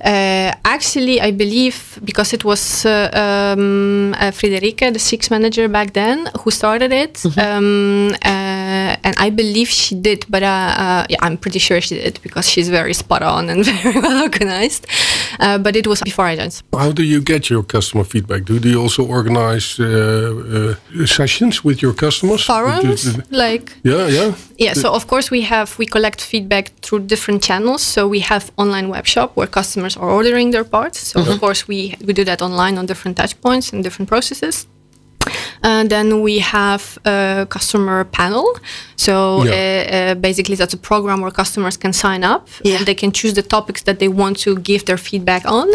[0.00, 1.76] Uh, actually, I believe
[2.10, 2.90] because it was uh,
[3.22, 8.57] um, uh, Friederike, the CX manager back then, who started it, um, uh,
[9.04, 10.24] and I believe she did.
[10.28, 13.64] But uh, uh, yeah, I'm pretty sure she did because she's very spot on and
[13.82, 14.86] very well organized.
[15.40, 16.62] Uh, but it was before I joined.
[16.72, 18.44] How do you get your customer feedback?
[18.44, 22.44] Do you also organize uh, uh, sessions with your customers?
[22.44, 24.34] Forums, like Yeah, yeah.
[24.58, 27.82] Yeah, so of course we have we collect feedback through different channels.
[27.82, 30.98] So we have online web shop where customers are ordering their parts.
[30.98, 34.66] So of course we we do that online on different touch points and different processes.
[35.62, 38.46] And then we have a customer panel.
[38.96, 39.12] So
[39.44, 39.52] Yeah.
[39.52, 42.76] uh, uh, basically, that's a program where customers can sign up Yeah.
[42.78, 45.68] and they can choose the topics that they want to give their feedback on.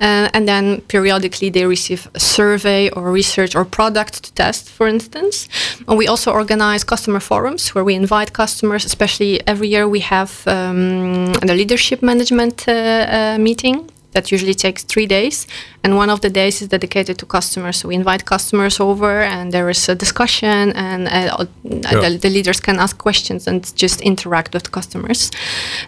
[0.00, 4.86] Uh, and then periodically, they receive a survey or research or product to test, for
[4.88, 5.48] instance.
[5.88, 10.30] And we also organize customer forums where we invite customers, especially every year we have
[10.46, 15.46] um, the leadership management uh, uh, meeting that usually takes three days.
[15.84, 17.76] And one of the days is dedicated to customers.
[17.78, 22.58] So we invite customers over and there is a discussion and uh, the, the leaders
[22.60, 25.30] can ask questions and just interact with customers.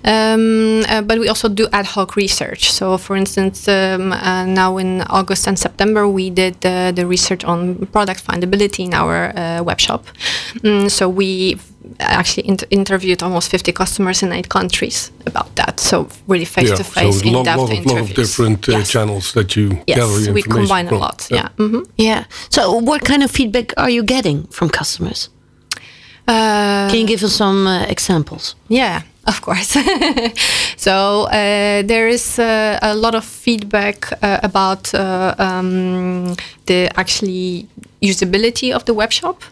[0.05, 2.63] Um, uh, but we also do ad hoc research.
[2.79, 7.43] So for instance um, uh, now in august and september we did uh, the research
[7.45, 10.03] on product findability in our uh, web shop.
[10.65, 11.59] Mm, so we
[11.99, 15.81] actually inter- interviewed almost 50 customers in eight countries about that.
[15.81, 18.69] So really face to face, so a in lot, depth lot, of, lot of different
[18.69, 18.91] uh, yes.
[18.91, 20.97] channels that you gather Yes, information we combine from.
[20.97, 21.27] a lot.
[21.31, 21.49] Yeah.
[21.57, 21.85] Mhm.
[21.97, 22.25] Yeah.
[22.51, 25.29] So, what kind of feedback are you getting from customers?
[26.29, 28.55] Uh, Can you give us some uh, examples?
[28.69, 29.71] Yeah, of course.
[30.77, 37.67] so uh, there is uh, a lot of feedback uh, about uh, um, the actually
[38.03, 39.43] usability of the web shop.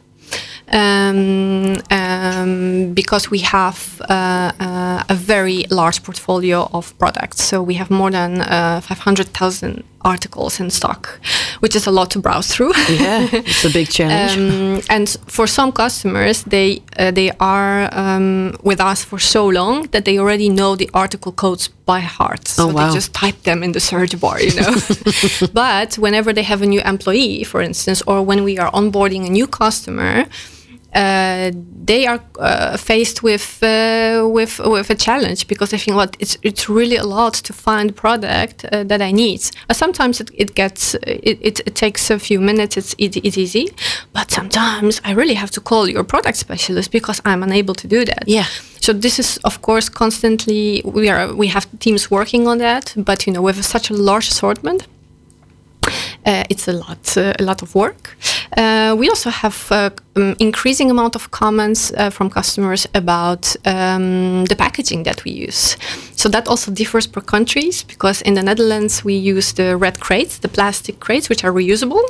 [0.71, 7.43] Um, um, because we have uh, uh, a very large portfolio of products.
[7.43, 11.19] So we have more than uh, 500,000 articles in stock,
[11.61, 12.73] which is a lot to browse through.
[12.89, 14.37] Yeah, it's a big challenge.
[14.37, 19.89] Um, and for some customers, they uh, they are um, with us for so long
[19.91, 22.47] that they already know the article codes by heart.
[22.49, 22.89] So Oh, wow.
[22.89, 24.75] they just type them in the search bar, you know.
[25.53, 29.31] but whenever they have a new employee, for instance, or when we are onboarding a
[29.31, 30.27] new customer.
[30.95, 31.51] Uh,
[31.85, 36.39] they are uh, faced with uh, with with a challenge because they think, well, it's
[36.43, 39.41] it's really a lot to find product uh, that I need.
[39.69, 42.77] Uh, sometimes it, it gets it, it, it takes a few minutes.
[42.77, 43.69] It's it, it's easy,
[44.15, 48.05] but sometimes I really have to call your product specialist because I'm unable to do
[48.07, 48.25] that.
[48.27, 48.47] Yeah.
[48.81, 53.27] So this is of course constantly we are we have teams working on that, but
[53.27, 54.87] you know with such a large assortment.
[56.27, 58.17] Uh, it's a lot, uh, a lot of work.
[58.57, 64.45] Uh, we also have uh, um, increasing amount of comments uh, from customers about um,
[64.47, 65.77] the packaging that we use.
[66.17, 70.39] So that also differs per countries because in the Netherlands we use the red crates,
[70.39, 72.03] the plastic crates, which are reusable.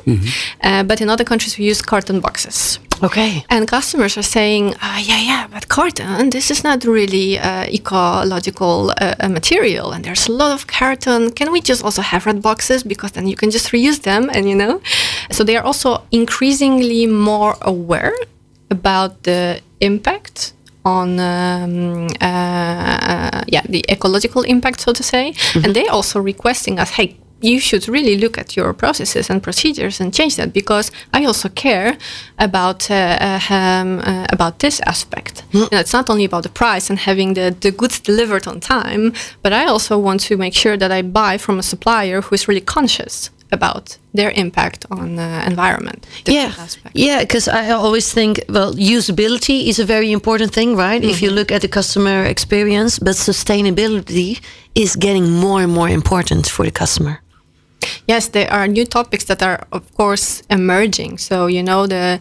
[0.62, 2.78] Uh, but in other countries we use carton boxes.
[3.00, 3.44] Okay.
[3.48, 8.92] And customers are saying, uh, yeah, yeah, but carton, this is not really uh, ecological
[9.00, 9.92] uh, material.
[9.92, 11.30] And there's a lot of carton.
[11.30, 12.82] Can we just also have red boxes?
[12.82, 14.30] Because then you can just reuse them.
[14.32, 14.80] And, you know,
[15.30, 18.14] so they are also increasingly more aware
[18.70, 20.52] about the impact
[20.84, 26.90] on um, uh, yeah the ecological impact so to say and they also requesting us
[26.90, 31.24] hey you should really look at your processes and procedures and change that because I
[31.24, 31.96] also care
[32.38, 35.44] about uh, uh, um, uh, about this aspect.
[35.52, 38.58] You know, it's not only about the price and having the, the goods delivered on
[38.58, 42.34] time, but I also want to make sure that I buy from a supplier who
[42.34, 46.06] is really conscious about their impact on the environment.
[46.26, 46.92] Yeah, aspects.
[46.94, 47.20] yeah.
[47.20, 51.02] Because I always think, well, usability is a very important thing, right?
[51.02, 54.40] If you look at the customer experience, but sustainability
[54.74, 57.20] is getting more and more important for the customer.
[58.06, 61.18] Yes, there are new topics that are, of course, emerging.
[61.18, 62.20] So you know the.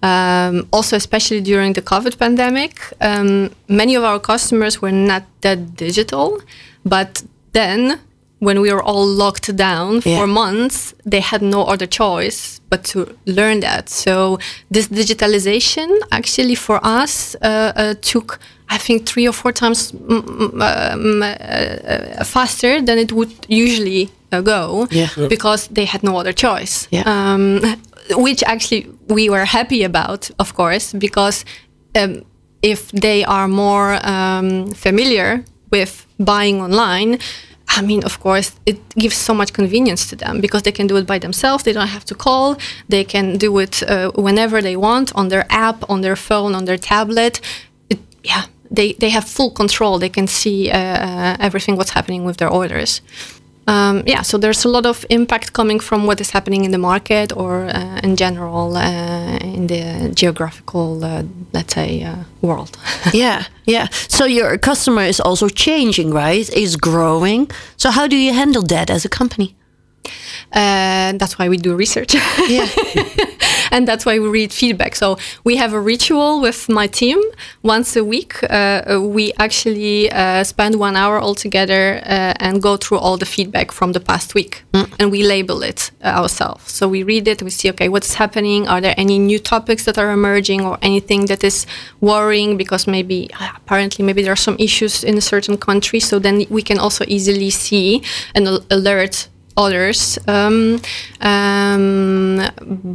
[0.00, 5.74] Um, also, especially during the COVID pandemic, um, many of our customers were not that
[5.74, 6.40] digital,
[6.84, 7.98] but then
[8.40, 10.18] when we were all locked down Yeah.
[10.18, 13.88] for months, they had no other choice but to learn that.
[13.88, 14.38] So
[14.70, 20.22] this digitalization actually for us uh, uh, took, I think, three or four times mm,
[20.22, 25.08] mm, um, uh, faster than it would usually uh, go Yeah.
[25.16, 25.28] Yeah.
[25.28, 26.86] because they had no other choice.
[26.90, 27.02] Yeah.
[27.06, 27.60] Um,
[28.16, 31.44] which actually we were happy about, of course, because
[31.94, 32.22] um,
[32.62, 37.18] if they are more um, familiar with buying online,
[37.68, 40.96] I mean, of course, it gives so much convenience to them because they can do
[40.96, 41.64] it by themselves.
[41.64, 42.56] They don't have to call.
[42.88, 46.64] They can do it uh, whenever they want on their app, on their phone, on
[46.64, 47.40] their tablet.
[47.90, 49.98] It, yeah, they, they have full control.
[49.98, 53.00] They can see uh, uh, everything what's happening with their orders.
[53.68, 56.78] Um, yeah, so there's a lot of impact coming from what is happening in the
[56.78, 62.78] market or uh, in general uh, in the geographical, uh, let's say, uh, world.
[63.12, 63.88] yeah, yeah.
[64.08, 66.48] So your customer is also changing, right?
[66.54, 67.50] Is growing.
[67.76, 69.54] So how do you handle that as a company?
[70.52, 72.14] Uh, that's why we do research.
[72.48, 72.66] Yeah.
[73.70, 74.94] and that's why we read feedback.
[74.96, 77.20] So we have a ritual with my team
[77.62, 78.42] once a week.
[78.48, 83.26] Uh, we actually uh, spend one hour all together uh, and go through all the
[83.26, 84.64] feedback from the past week,
[84.98, 86.70] and we label it uh, ourselves.
[86.72, 87.42] So we read it.
[87.42, 88.68] We see, okay, what's happening?
[88.68, 91.66] Are there any new topics that are emerging, or anything that is
[92.00, 92.56] worrying?
[92.56, 96.00] Because maybe uh, apparently maybe there are some issues in a certain country.
[96.00, 98.02] So then we can also easily see
[98.34, 100.18] and al- alert others.
[100.26, 100.80] Um,
[101.20, 102.40] um,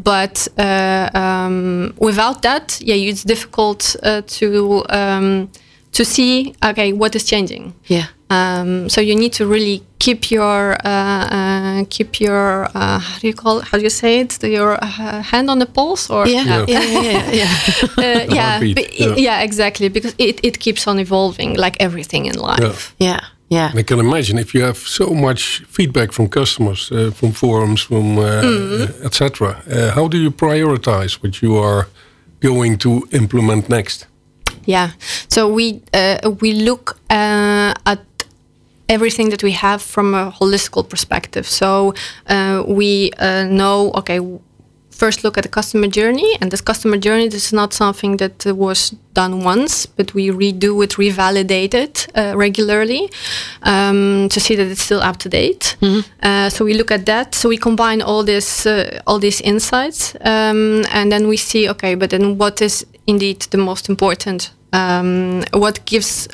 [0.03, 5.49] but uh, um, without that, yeah, it's difficult uh, to um,
[5.91, 6.55] to see.
[6.63, 7.73] Okay, what is changing?
[7.85, 8.07] Yeah.
[8.29, 13.27] Um, so you need to really keep your uh, uh, keep your uh, how do
[13.27, 13.65] you call it?
[13.65, 14.43] how do you say it?
[14.43, 16.43] Your uh, hand on the pulse or Yeah.
[16.45, 16.65] Yeah.
[16.67, 16.81] Yeah.
[16.81, 17.11] Yeah.
[17.11, 17.31] Yeah.
[17.31, 17.51] yeah.
[17.97, 19.15] uh, yeah, yeah.
[19.17, 22.95] yeah, exactly because it, it keeps on evolving like everything in life.
[22.97, 23.19] yeah.
[23.53, 23.69] Yeah.
[23.69, 27.81] And I can imagine if you have so much feedback from customers, uh, from forums,
[27.81, 29.05] from uh, Mm-hmm.
[29.05, 29.47] etc.
[29.47, 31.87] Uh, how do you prioritize what you are
[32.39, 34.07] going to implement next?
[34.65, 34.89] Yeah.
[35.27, 37.99] So we uh, we look uh, at
[38.87, 41.45] everything that we have from a holistical perspective.
[41.47, 41.93] So
[42.29, 44.19] uh, we uh, know, okay,
[44.93, 48.45] first look at the customer journey, and this customer journey this is not something that
[48.45, 53.09] was done once, but we redo it, revalidate it uh, regularly
[53.63, 55.75] um, to see that it's still up to date.
[56.21, 57.35] Uh, so we look at that.
[57.35, 61.95] So we combine all this, uh, all these insights, um, and then we see, okay,
[61.95, 64.51] but then what is indeed the most important?
[64.71, 66.27] Um, what gives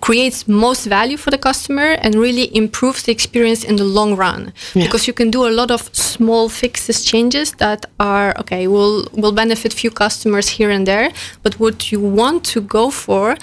[0.00, 4.52] creates most value for the customer and really improves the experience in the long run
[4.74, 4.84] Yeah.
[4.84, 9.32] because you can do a lot of small fixes changes that are okay will will
[9.32, 11.10] benefit few customers here and there
[11.42, 13.36] but what you want to go for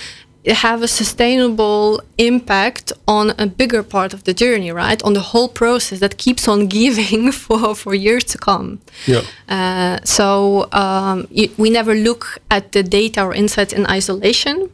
[0.65, 5.49] have a sustainable impact on a bigger part of the journey right on the whole
[5.49, 9.23] process that keeps on giving for for years to come Yeah.
[9.49, 10.27] uh, so
[10.71, 14.69] um, y we never look at the data or insights in isolation.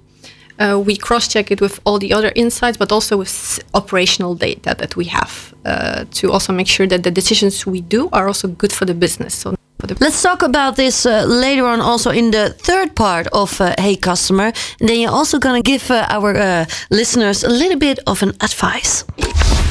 [0.61, 4.95] Uh, we cross-check it with all the other insights, but also with operational data that
[4.95, 8.71] we have uh, to also make sure that the decisions we do are also good
[8.71, 9.33] for the business.
[9.33, 13.27] So for the Let's talk about this uh, later on, also in the third part
[13.29, 14.53] of uh, Hey Customer.
[14.79, 18.21] And then you're also going to give uh, our uh, listeners a little bit of
[18.21, 19.03] an advice.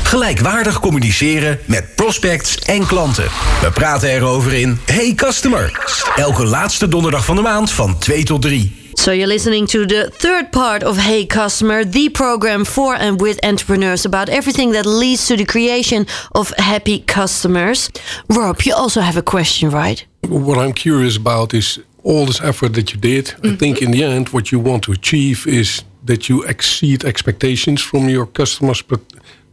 [0.02, 3.28] Gelijkwaardig communiceren met prospects en klanten.
[3.60, 5.72] We praten erover in Hey Customer.
[6.16, 8.79] Elke laatste donderdag van de maand van 2 tot 3.
[9.00, 13.38] So you're listening to the third part of Hey Customer, the program for and with
[13.42, 17.90] entrepreneurs about everything that leads to the creation of happy customers.
[18.28, 20.06] Rob, you also have a question, right?
[20.28, 23.32] What I'm curious about is all this effort that you did.
[23.42, 27.80] I think in the end, what you want to achieve is that you exceed expectations
[27.80, 28.84] from your customers'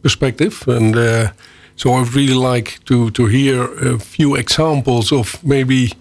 [0.02, 0.62] perspective.
[0.66, 1.30] And uh,
[1.74, 3.62] so I'd really like to to hear
[3.94, 5.92] a few examples of maybe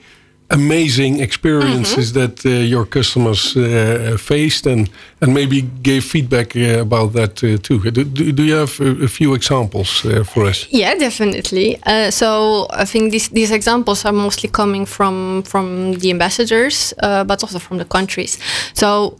[0.50, 4.89] amazing experiences that uh, your customers uh, faced and
[5.22, 7.80] and maybe gave feedback uh, about that uh, too.
[7.91, 10.68] Do, do do you have a, a few examples uh, for us?
[10.70, 11.78] Yeah, definitely.
[11.86, 17.24] Uh, so I think these these examples are mostly coming from from the ambassadors, uh,
[17.24, 18.38] but also from the countries.
[18.74, 19.18] So,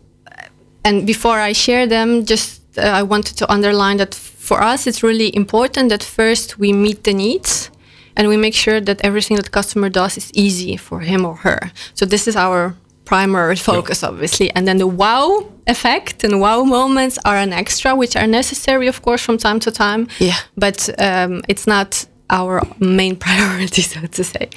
[0.84, 5.04] and before I share them, just uh, I wanted to underline that for us it's
[5.04, 7.70] really important that first we meet the needs.
[8.18, 11.36] And we make sure that everything that the customer does is easy for him or
[11.46, 11.60] her.
[11.94, 12.74] So this is our
[13.06, 14.50] primary focus, obviously.
[14.56, 15.28] And then the wow
[15.66, 19.72] effect and wow moments are an extra, which are necessary, of course, from time to
[19.72, 20.36] time Yeah.
[20.58, 24.50] but um, it's not our main priority, so to say.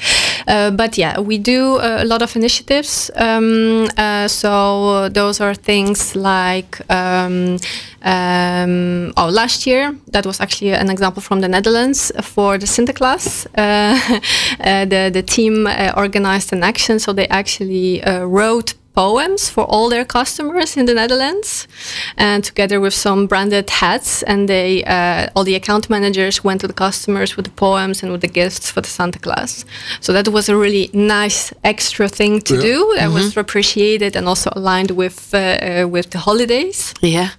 [0.46, 3.10] Uh, but yeah, we do a lot of initiatives.
[3.16, 7.58] Um, uh, so those are things like um,
[8.02, 13.46] um, oh, last year that was actually an example from the Netherlands for the Sinterklaas.
[13.60, 14.20] Uh,
[14.60, 19.88] uh, the the team uh, organized an action, so they actually wrote poems for all
[19.88, 21.68] their customers in the Netherlands,
[22.16, 24.22] and together with some branded hats.
[24.22, 28.12] And they, uh, all the account managers, went to the customers with the poems and
[28.12, 29.64] with the gifts for the Santa Claus.
[30.00, 32.60] So that was a really nice extra thing to yeah.
[32.60, 32.92] do.
[32.96, 33.14] That mm-hmm.
[33.14, 36.94] was appreciated and also aligned with uh, uh, with the holidays.
[37.00, 37.30] Yeah,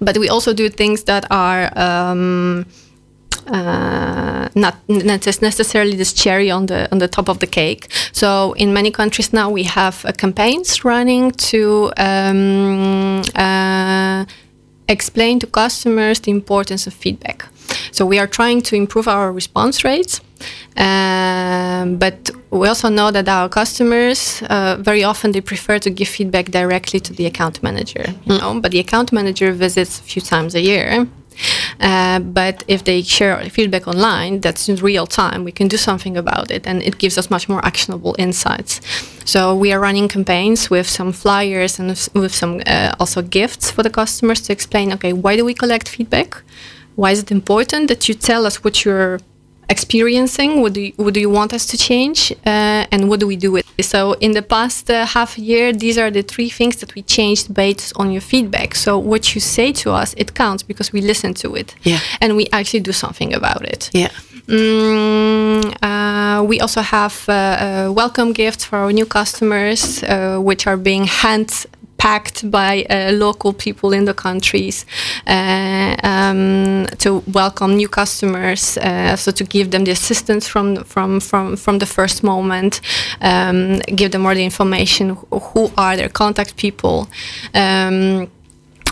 [0.00, 1.70] but we also do things that are.
[1.76, 2.66] Um,
[3.46, 7.88] uh, not necessarily this cherry on the on the top of the cake.
[8.12, 14.24] So in many countries now we have uh, campaigns running to um, uh,
[14.88, 17.48] explain to customers the importance of feedback.
[17.90, 20.20] So we are trying to improve our response rates.
[20.76, 26.08] Um, but we also know that our customers uh, very often they prefer to give
[26.08, 28.04] feedback directly to the account manager.
[28.24, 28.40] You mm.
[28.40, 31.06] know, but the account manager visits a few times a year,
[31.80, 35.44] uh, but if they share feedback online, that's in real time.
[35.44, 38.80] We can do something about it, and it gives us much more actionable insights.
[39.24, 43.82] So we are running campaigns with some flyers and with some uh, also gifts for
[43.82, 44.92] the customers to explain.
[44.92, 46.42] Okay, why do we collect feedback?
[46.94, 49.18] Why is it important that you tell us what you're
[49.68, 50.60] experiencing?
[50.60, 52.32] What do you, what do you want us to change?
[52.46, 53.84] Uh, and what do we do with it?
[53.84, 57.52] So in the past uh, half year, these are the three things that we changed
[57.54, 58.74] based on your feedback.
[58.74, 61.74] So what you say to us, it counts because we listen to it.
[61.82, 62.00] Yeah.
[62.20, 63.90] And we actually do something about it.
[63.92, 64.10] Yeah.
[64.46, 70.66] Mm, uh, we also have uh, uh, welcome gifts for our new customers, uh, which
[70.66, 71.66] are being hand
[72.02, 74.84] packed by uh, local people in the countries
[75.28, 81.20] uh, um, to welcome new customers, uh, so to give them the assistance from from
[81.20, 82.80] from from the first moment,
[83.20, 85.16] um, give them all the information.
[85.30, 87.06] Who are their contact people?
[87.54, 88.28] Um,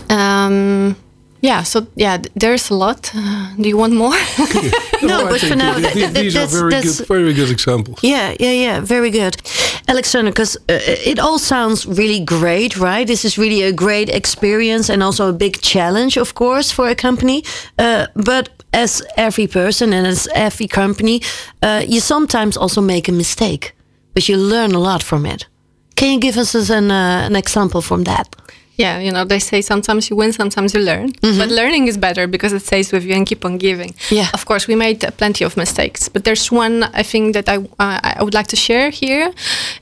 [0.09, 0.97] um
[1.43, 3.11] yeah, so yeah, there's a lot.
[3.15, 4.13] Uh, do you want more?
[5.03, 7.99] no, but for now, these are very good, very good examples.
[8.03, 9.37] Yeah, yeah, yeah, very good,
[9.89, 10.31] Alexander.
[10.31, 13.07] Because uh, it all sounds really great, right?
[13.07, 16.95] This is really a great experience and also a big challenge, of course, for a
[16.95, 17.43] company.
[17.79, 21.23] Uh, but as every person and as every company,
[21.63, 23.75] uh, you sometimes also make a mistake,
[24.15, 25.47] but you learn a lot from it.
[25.97, 28.37] Can you give us an uh, an example from that?
[28.81, 31.09] Yeah, you know, they say sometimes you win, sometimes you learn.
[31.13, 31.39] Mm-hmm.
[31.39, 33.95] But learning is better because it stays with you and keep on giving.
[34.11, 34.29] Yeah.
[34.33, 38.17] Of course, we made plenty of mistakes, but there's one I think that I uh,
[38.19, 39.33] I would like to share here,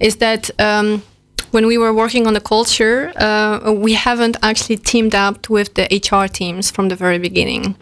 [0.01, 0.51] is that.
[0.59, 1.03] Um,
[1.51, 5.85] when we were working on the culture, uh, we haven't actually teamed up with the
[5.91, 7.75] HR teams from the very beginning.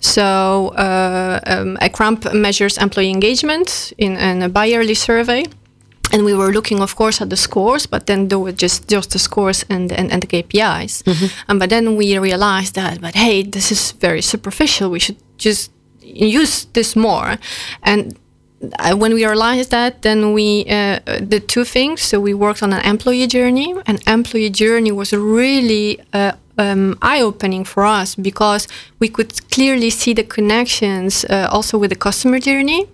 [0.00, 5.44] So, uh, um, a Kramp measures employee engagement in, in a bi yearly survey
[6.12, 9.10] and we were looking of course at the scores but then there were just just
[9.10, 11.26] the scores and and, and the kpis mm-hmm.
[11.48, 14.90] and but then we realized that but hey this is very superficial.
[14.90, 17.36] We should just use this more.
[17.82, 18.18] And
[19.02, 20.98] when we realized that then we uh,
[21.28, 23.74] did two things so we worked on an employee journey.
[23.86, 28.66] And employee journey was really uh, um, eye-opening for us because
[28.98, 32.86] we could clearly see the connections uh, also with the customer journey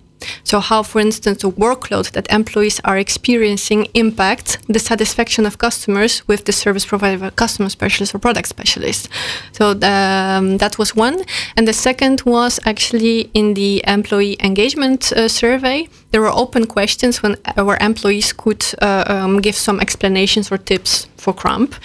[0.43, 6.27] so how, for instance, the workload that employees are experiencing impacts the satisfaction of customers
[6.27, 9.09] with the service provider, customer specialist or product specialist.
[9.51, 11.23] So um, that was one.
[11.55, 15.87] And the second was actually in the employee engagement uh, survey.
[16.11, 21.07] There were open questions when our employees could uh, um, give some explanations or tips
[21.23, 21.75] for Kramp.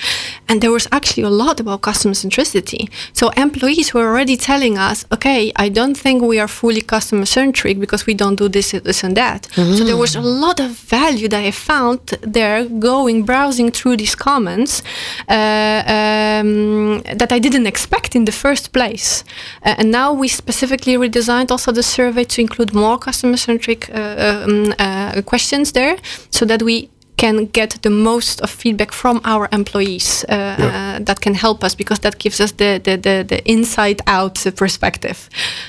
[0.49, 2.82] And there was actually a lot about customer centricity.
[3.12, 7.78] So employees were already telling us, okay, I don't think we are fully customer centric
[7.78, 9.43] because we don't do this, this, and that.
[9.55, 9.76] Mm-hmm.
[9.76, 11.99] So there was a lot of value that I found
[12.39, 14.82] there going, browsing through these comments
[15.28, 19.24] uh, um, that I didn't expect in the first place.
[19.64, 24.45] Uh, and now we specifically redesigned also the survey to include more customer centric uh,
[24.47, 25.97] um, uh, questions there
[26.30, 26.89] so that we
[27.19, 30.97] can get the most of feedback from our employees uh, yeah.
[30.97, 34.47] uh, that can help us because that gives us the the the, the inside out
[34.57, 35.19] perspective.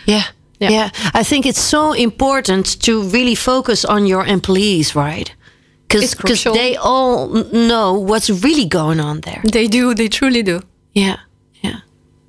[0.06, 0.24] Yeah.
[0.60, 0.72] yeah.
[0.72, 0.90] Yeah.
[1.20, 5.36] I think it's so important to really focus on your employees right?
[5.88, 9.42] Because they all know what's really going on there.
[9.52, 9.96] They do.
[9.96, 10.60] They truly do.
[10.94, 11.18] Yeah.
[11.64, 11.80] Yeah.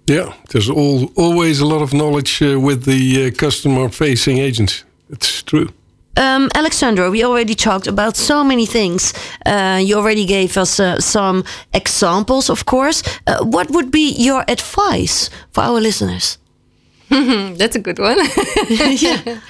[0.07, 0.33] Yeah.
[0.49, 5.43] There's all, always a lot of knowledge uh, with the uh, customer facing agents it's
[5.43, 5.69] true
[6.17, 9.15] um, Alexandra, we already talked about so many things.
[9.47, 13.03] Uh, you already gave us uh, some examples, of course.
[13.27, 16.39] Uh, what would be your advice for our listeners?
[17.11, 18.19] That's a good one.
[18.69, 19.41] yeah.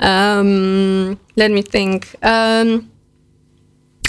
[0.00, 2.14] Um, let me think.
[2.22, 2.90] Um,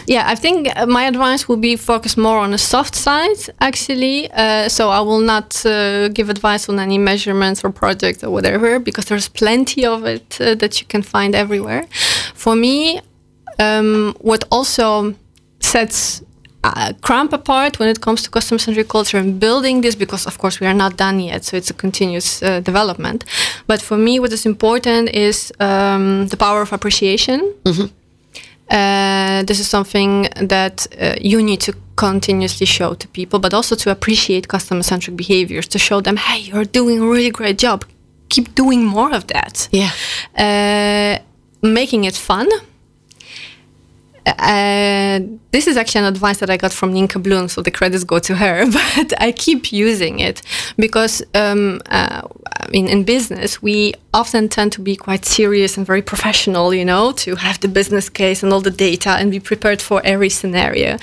[0.08, 4.30] yeah, I think my advice will be focus more on the soft side, actually.
[4.32, 8.80] Uh, so I will not uh, give advice on any measurements or projects or whatever,
[8.80, 11.88] because there's plenty of it uh, that you can find everywhere.
[12.34, 13.02] For me,
[13.60, 15.16] um, what also
[15.60, 16.22] sets
[16.66, 20.38] uh, Kramp apart when it comes to customer centric culture and building this because of
[20.38, 23.24] course we are not done yet so it's a continuous uh, development
[23.68, 27.86] but for me what is important is um, the power of appreciation mm-hmm.
[28.70, 33.76] Uh, this is something that uh, you need to continuously show to people but also
[33.76, 37.86] to appreciate customer centric behaviors to show them hey you're doing a really great job.
[38.30, 39.70] Keep doing more of that.
[39.72, 39.92] Yeah.
[40.36, 41.20] Uh,
[41.62, 42.48] making it fun
[44.26, 45.20] uh,
[45.52, 48.20] this is actually an advice that I got from Ninka Bloom, so the credits go
[48.20, 48.66] to her.
[48.96, 50.42] But I keep using it
[50.78, 52.22] because, um, uh,
[52.62, 56.86] I mean, in business, we often tend to be quite serious and very professional, you
[56.86, 60.30] know, to have the business case and all the data and be prepared for every
[60.30, 60.98] scenario.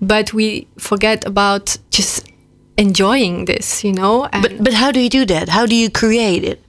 [0.00, 2.28] But we forget about just
[2.76, 4.28] enjoying this, you know.
[4.42, 5.48] but but how do you do that?
[5.48, 6.62] How do you create it?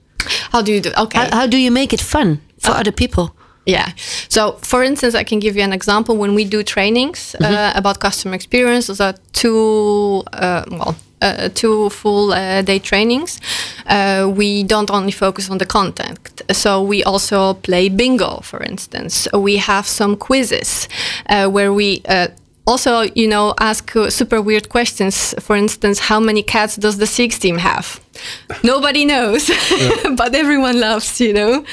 [0.52, 0.90] How do you do?
[0.96, 1.18] Okay.
[1.18, 3.34] How, how do you make it fun for uh, other people?
[3.70, 3.92] Yeah.
[4.28, 6.16] So, for instance, I can give you an example.
[6.16, 7.54] When we do trainings uh, mm-hmm.
[7.54, 13.40] uh, about customer experience, those are two, uh, well, uh, two full uh, day trainings.
[13.86, 19.28] Uh, we don't only focus on the content, so we also play bingo, for instance.
[19.32, 20.88] We have some quizzes
[21.28, 22.02] where we
[22.70, 25.34] also, you know, ask super weird questions.
[25.40, 28.00] For instance, how many cats does the CX team have?
[28.62, 30.14] Nobody knows, yeah.
[30.16, 31.64] but everyone loves, you know.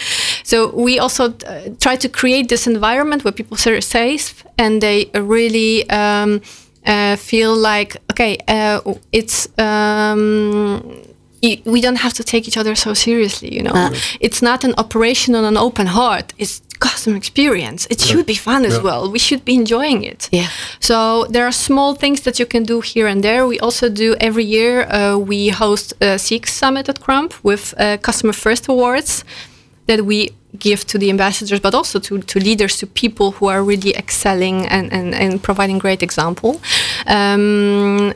[0.44, 5.10] So we also uh, try to create this environment where people are safe and they
[5.14, 6.42] really um,
[6.86, 8.82] uh, feel like, okay, uh,
[9.12, 9.48] it's.
[9.60, 11.04] Um,
[11.66, 13.72] we don't have to take each other so seriously, you know.
[13.74, 13.94] Uh.
[14.20, 16.34] It's not an operation on an open heart.
[16.38, 17.88] It's customer experience.
[17.90, 18.84] It should be fun as yeah.
[18.84, 19.12] well.
[19.12, 20.30] We should be enjoying it.
[20.32, 20.50] Yeah.
[20.80, 23.46] So there are small things that you can do here and there.
[23.48, 24.88] We also do every year.
[24.90, 29.24] Uh, we host a CX Summit at Kramp with uh, customer first awards
[29.88, 33.64] that we give to the ambassadors, but also to, to leaders, to people who are
[33.64, 36.60] really excelling and, and, and providing great example.
[37.06, 38.14] Um,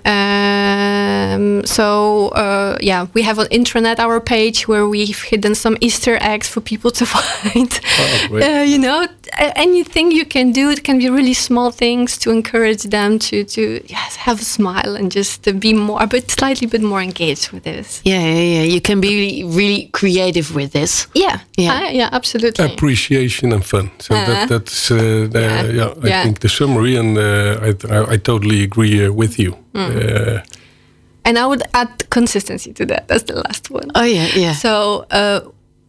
[1.11, 6.17] um, so uh, yeah, we have an intranet our page where we've hidden some Easter
[6.21, 7.79] eggs for people to find.
[7.99, 9.07] Oh, uh, you know,
[9.37, 10.69] anything you can do.
[10.69, 14.95] It can be really small things to encourage them to to yes have a smile
[14.95, 18.01] and just to be more, but slightly bit more engaged with this.
[18.03, 18.63] Yeah, yeah, yeah.
[18.63, 21.07] You can be really creative with this.
[21.13, 22.65] Yeah, yeah, uh, yeah, absolutely.
[22.65, 23.91] Appreciation and fun.
[23.99, 24.45] So that uh-huh.
[24.45, 24.97] that's uh,
[25.31, 25.63] the, yeah.
[25.63, 25.93] yeah.
[26.03, 26.23] I yeah.
[26.23, 29.55] think the summary, and uh, I, I, I totally agree uh, with you.
[29.73, 30.43] Mm.
[31.25, 33.07] And I would add consistency to that.
[33.07, 33.91] That's the last one.
[33.95, 34.53] Oh yeah, yeah.
[34.53, 35.41] So uh,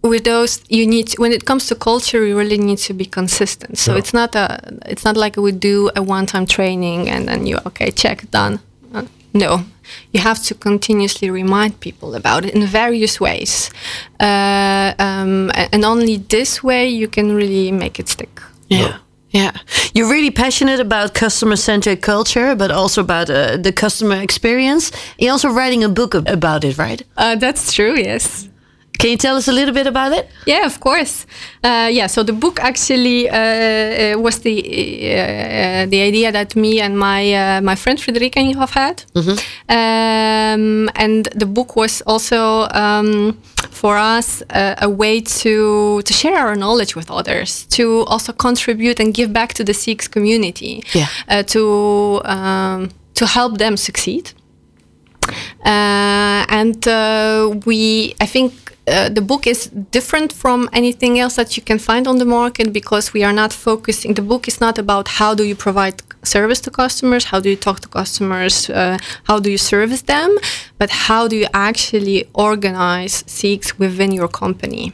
[0.02, 3.04] with those you need to, when it comes to culture you really need to be
[3.04, 3.98] consistent so yeah.
[3.98, 7.58] it's not a it's not like we do a one time training and then you
[7.64, 8.58] okay check done
[8.94, 9.64] uh, no
[10.12, 13.70] you have to continuously remind people about it in various ways
[14.20, 18.98] uh, um, and only this way you can really make it stick yeah
[19.32, 19.52] yeah,
[19.94, 24.92] you're really passionate about customer centric culture, but also about uh, the customer experience.
[25.18, 27.02] You're also writing a book about it, right?
[27.16, 28.48] Uh, that's true, yes.
[29.02, 30.30] Can you tell us a little bit about it?
[30.46, 31.26] Yeah, of course.
[31.64, 36.80] Uh, yeah, so the book actually uh, uh was the uh, the idea that me
[36.80, 39.36] and my uh, my friend Frederica have had, mm-hmm.
[39.68, 43.36] um, and the book was also um,
[43.70, 49.14] for us a way to to share our knowledge with others, to also contribute and
[49.14, 51.42] give back to the CX community, yeah.
[51.42, 54.30] to um, to help them succeed.
[55.64, 58.52] Uh, and uh, we, I think,
[58.88, 62.72] uh, the book is different from anything else that you can find on the market
[62.72, 64.14] because we are not focusing.
[64.14, 67.56] The book is not about how do you provide service to customers, how do you
[67.56, 70.36] talk to customers, uh, how do you service them,
[70.78, 74.92] but how do you actually organize CX within your company.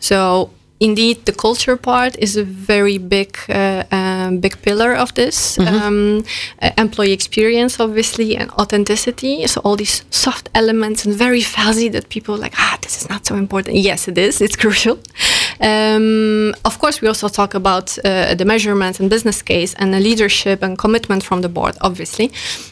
[0.00, 0.50] So
[0.80, 5.56] indeed the culture part is a very big uh, um, big pillar of this.
[5.56, 5.74] Mm-hmm.
[5.74, 6.24] um,
[6.62, 9.46] uh, employee experience obviously and authenticity.
[9.46, 13.26] So all these soft elements and very fuzzy that people like ah this is not
[13.26, 13.76] so important.
[13.76, 14.40] Yes it is.
[14.40, 14.98] It's crucial.
[15.60, 20.00] Um, of course we also talk about uh, the measurements and business case and the
[20.00, 22.30] leadership and commitment from the board obviously.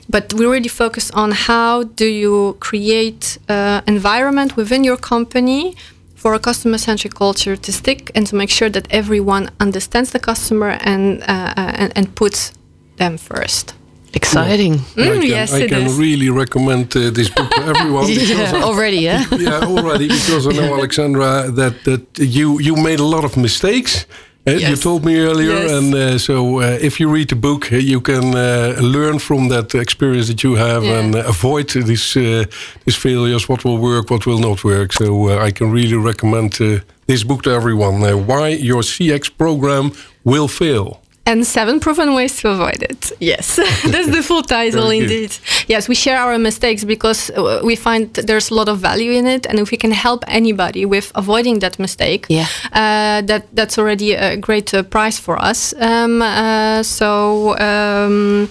[0.09, 5.77] But we really focus on how do you create uh, environment within your company
[6.19, 10.19] for a customer centric culture to stick and to make sure that everyone understands the
[10.19, 12.53] customer and, uh, uh, and, and puts
[12.97, 13.75] them first.
[14.15, 14.75] Exciting.
[14.97, 15.99] I can, yes, I it can is.
[15.99, 18.07] really recommend uh, this book to everyone.
[18.15, 19.25] because Yeah, already, yeah?
[19.39, 24.07] yeah, already because I know Alexandra that that you you made a lot of mistakes.
[24.55, 25.71] Uh, You told me earlier, Yes.
[25.73, 29.49] and uh, so uh, if you read the book, uh, you can uh, learn from
[29.49, 30.99] that experience that you have Yeah.
[30.99, 32.45] and avoid these uh,
[32.85, 33.49] these failures.
[33.49, 34.93] What will work, what will not work.
[34.93, 36.67] So uh, I can really recommend uh,
[37.07, 38.03] this book to everyone.
[38.05, 39.91] Uh, Why your CX program
[40.25, 40.87] will fail.
[41.31, 43.13] And seven proven ways to avoid it.
[43.21, 43.57] Yes,
[43.93, 45.33] that's the full title indeed.
[45.69, 49.13] Yes, we share our mistakes because uh, we find that there's a lot of value
[49.13, 52.47] in it, and if we can help anybody with avoiding that mistake, Yeah.
[52.73, 55.75] uh, that that's already a great uh, prize for us.
[55.81, 57.57] Um, uh, so.
[57.59, 58.49] Um,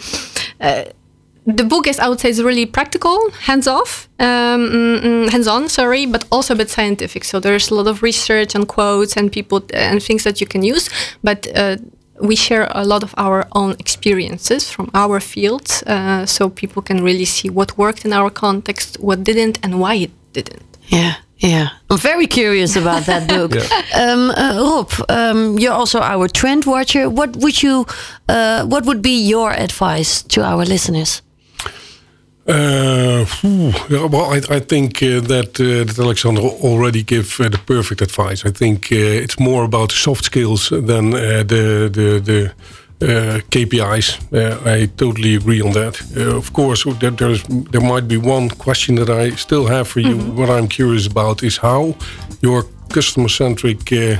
[0.61, 0.83] uh,
[1.55, 4.27] the book is, I would say, is really practical, hands-off, um,
[4.69, 5.69] mm, mm, hands-on.
[5.69, 7.23] Sorry, but also a bit scientific.
[7.23, 10.61] So there's a lot of research and quotes and people and things that you can
[10.61, 10.89] use.
[11.23, 11.77] But uh,
[12.19, 17.03] we share a lot of our own experiences from our fields uh, so people can
[17.03, 20.77] really see what worked in our context, what didn't, and why it didn't.
[20.87, 21.69] Yeah, yeah.
[21.89, 23.53] I'm very curious about that book.
[23.95, 27.09] um, uh, Rob, um, you're also our trend watcher.
[27.09, 27.85] What would you,
[28.27, 31.21] uh, what would be your advice to our listeners?
[32.47, 33.25] Uh,
[33.89, 38.45] well, I, I think uh, that uh, that Alexander already gave uh, the perfect advice.
[38.45, 42.51] I think uh, it's more about soft skills than uh, the the the
[43.01, 44.17] uh, KPIs.
[44.65, 46.01] I totally agree on that.
[46.15, 49.99] Uh, of course, there, there's there might be one question that I still have for
[49.99, 50.17] you.
[50.17, 51.95] What I'm curious about is how
[52.41, 53.91] your customer centric.
[53.91, 54.17] Uh,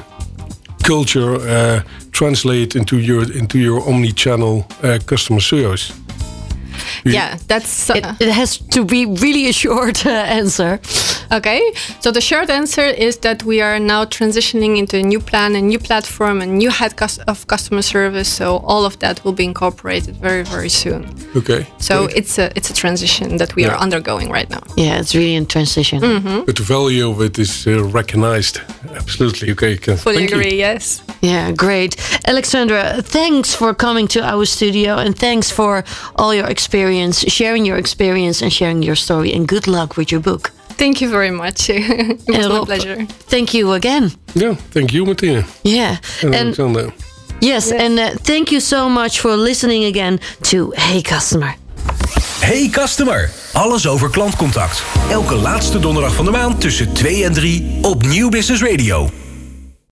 [0.83, 5.91] culture uh, translate into your into your omni-channel uh, customer service
[7.05, 10.09] Yeah, that's uh, It, it has to be really a short uh,
[10.39, 10.79] answer.
[11.31, 11.61] Okay,
[11.99, 15.61] so the short answer is that we are now transitioning into a new plan, a
[15.61, 16.93] new platform, a new head
[17.27, 18.29] of customer service.
[18.29, 21.05] So all of that will be incorporated very, very soon.
[21.35, 22.17] okay So great.
[22.17, 23.71] it's a it's a transition that we Yeah.
[23.73, 24.61] are undergoing right now.
[24.77, 25.99] Yeah, it's really in transition.
[26.45, 28.59] But the value of it is uh, recognized.
[28.95, 29.51] Absolutely.
[29.51, 29.75] Okay.
[29.77, 30.37] Fully thank you.
[30.39, 30.57] agree.
[30.59, 31.01] Yes.
[31.21, 31.95] Yeah, great.
[32.25, 35.83] Alexandra, thanks for coming to our studio and thanks for
[36.15, 39.33] all your experience, sharing your experience and sharing your story.
[39.33, 40.51] And good luck with your book.
[40.77, 41.69] Thank you very much.
[41.69, 43.05] it was And my Rob, pleasure.
[43.29, 44.11] Thank you again.
[44.33, 44.55] Yeah.
[44.71, 45.43] Thank you, Martina.
[45.63, 45.97] Yeah.
[46.23, 46.93] And, And Alexander.
[47.41, 51.55] yes, and uh, thank you so much for listening again to Hey Customer.
[52.41, 54.83] Hey customer, alles over klantcontact.
[55.09, 59.09] Elke laatste donderdag van de maand tussen 2 en 3 op Nieuw Business Radio.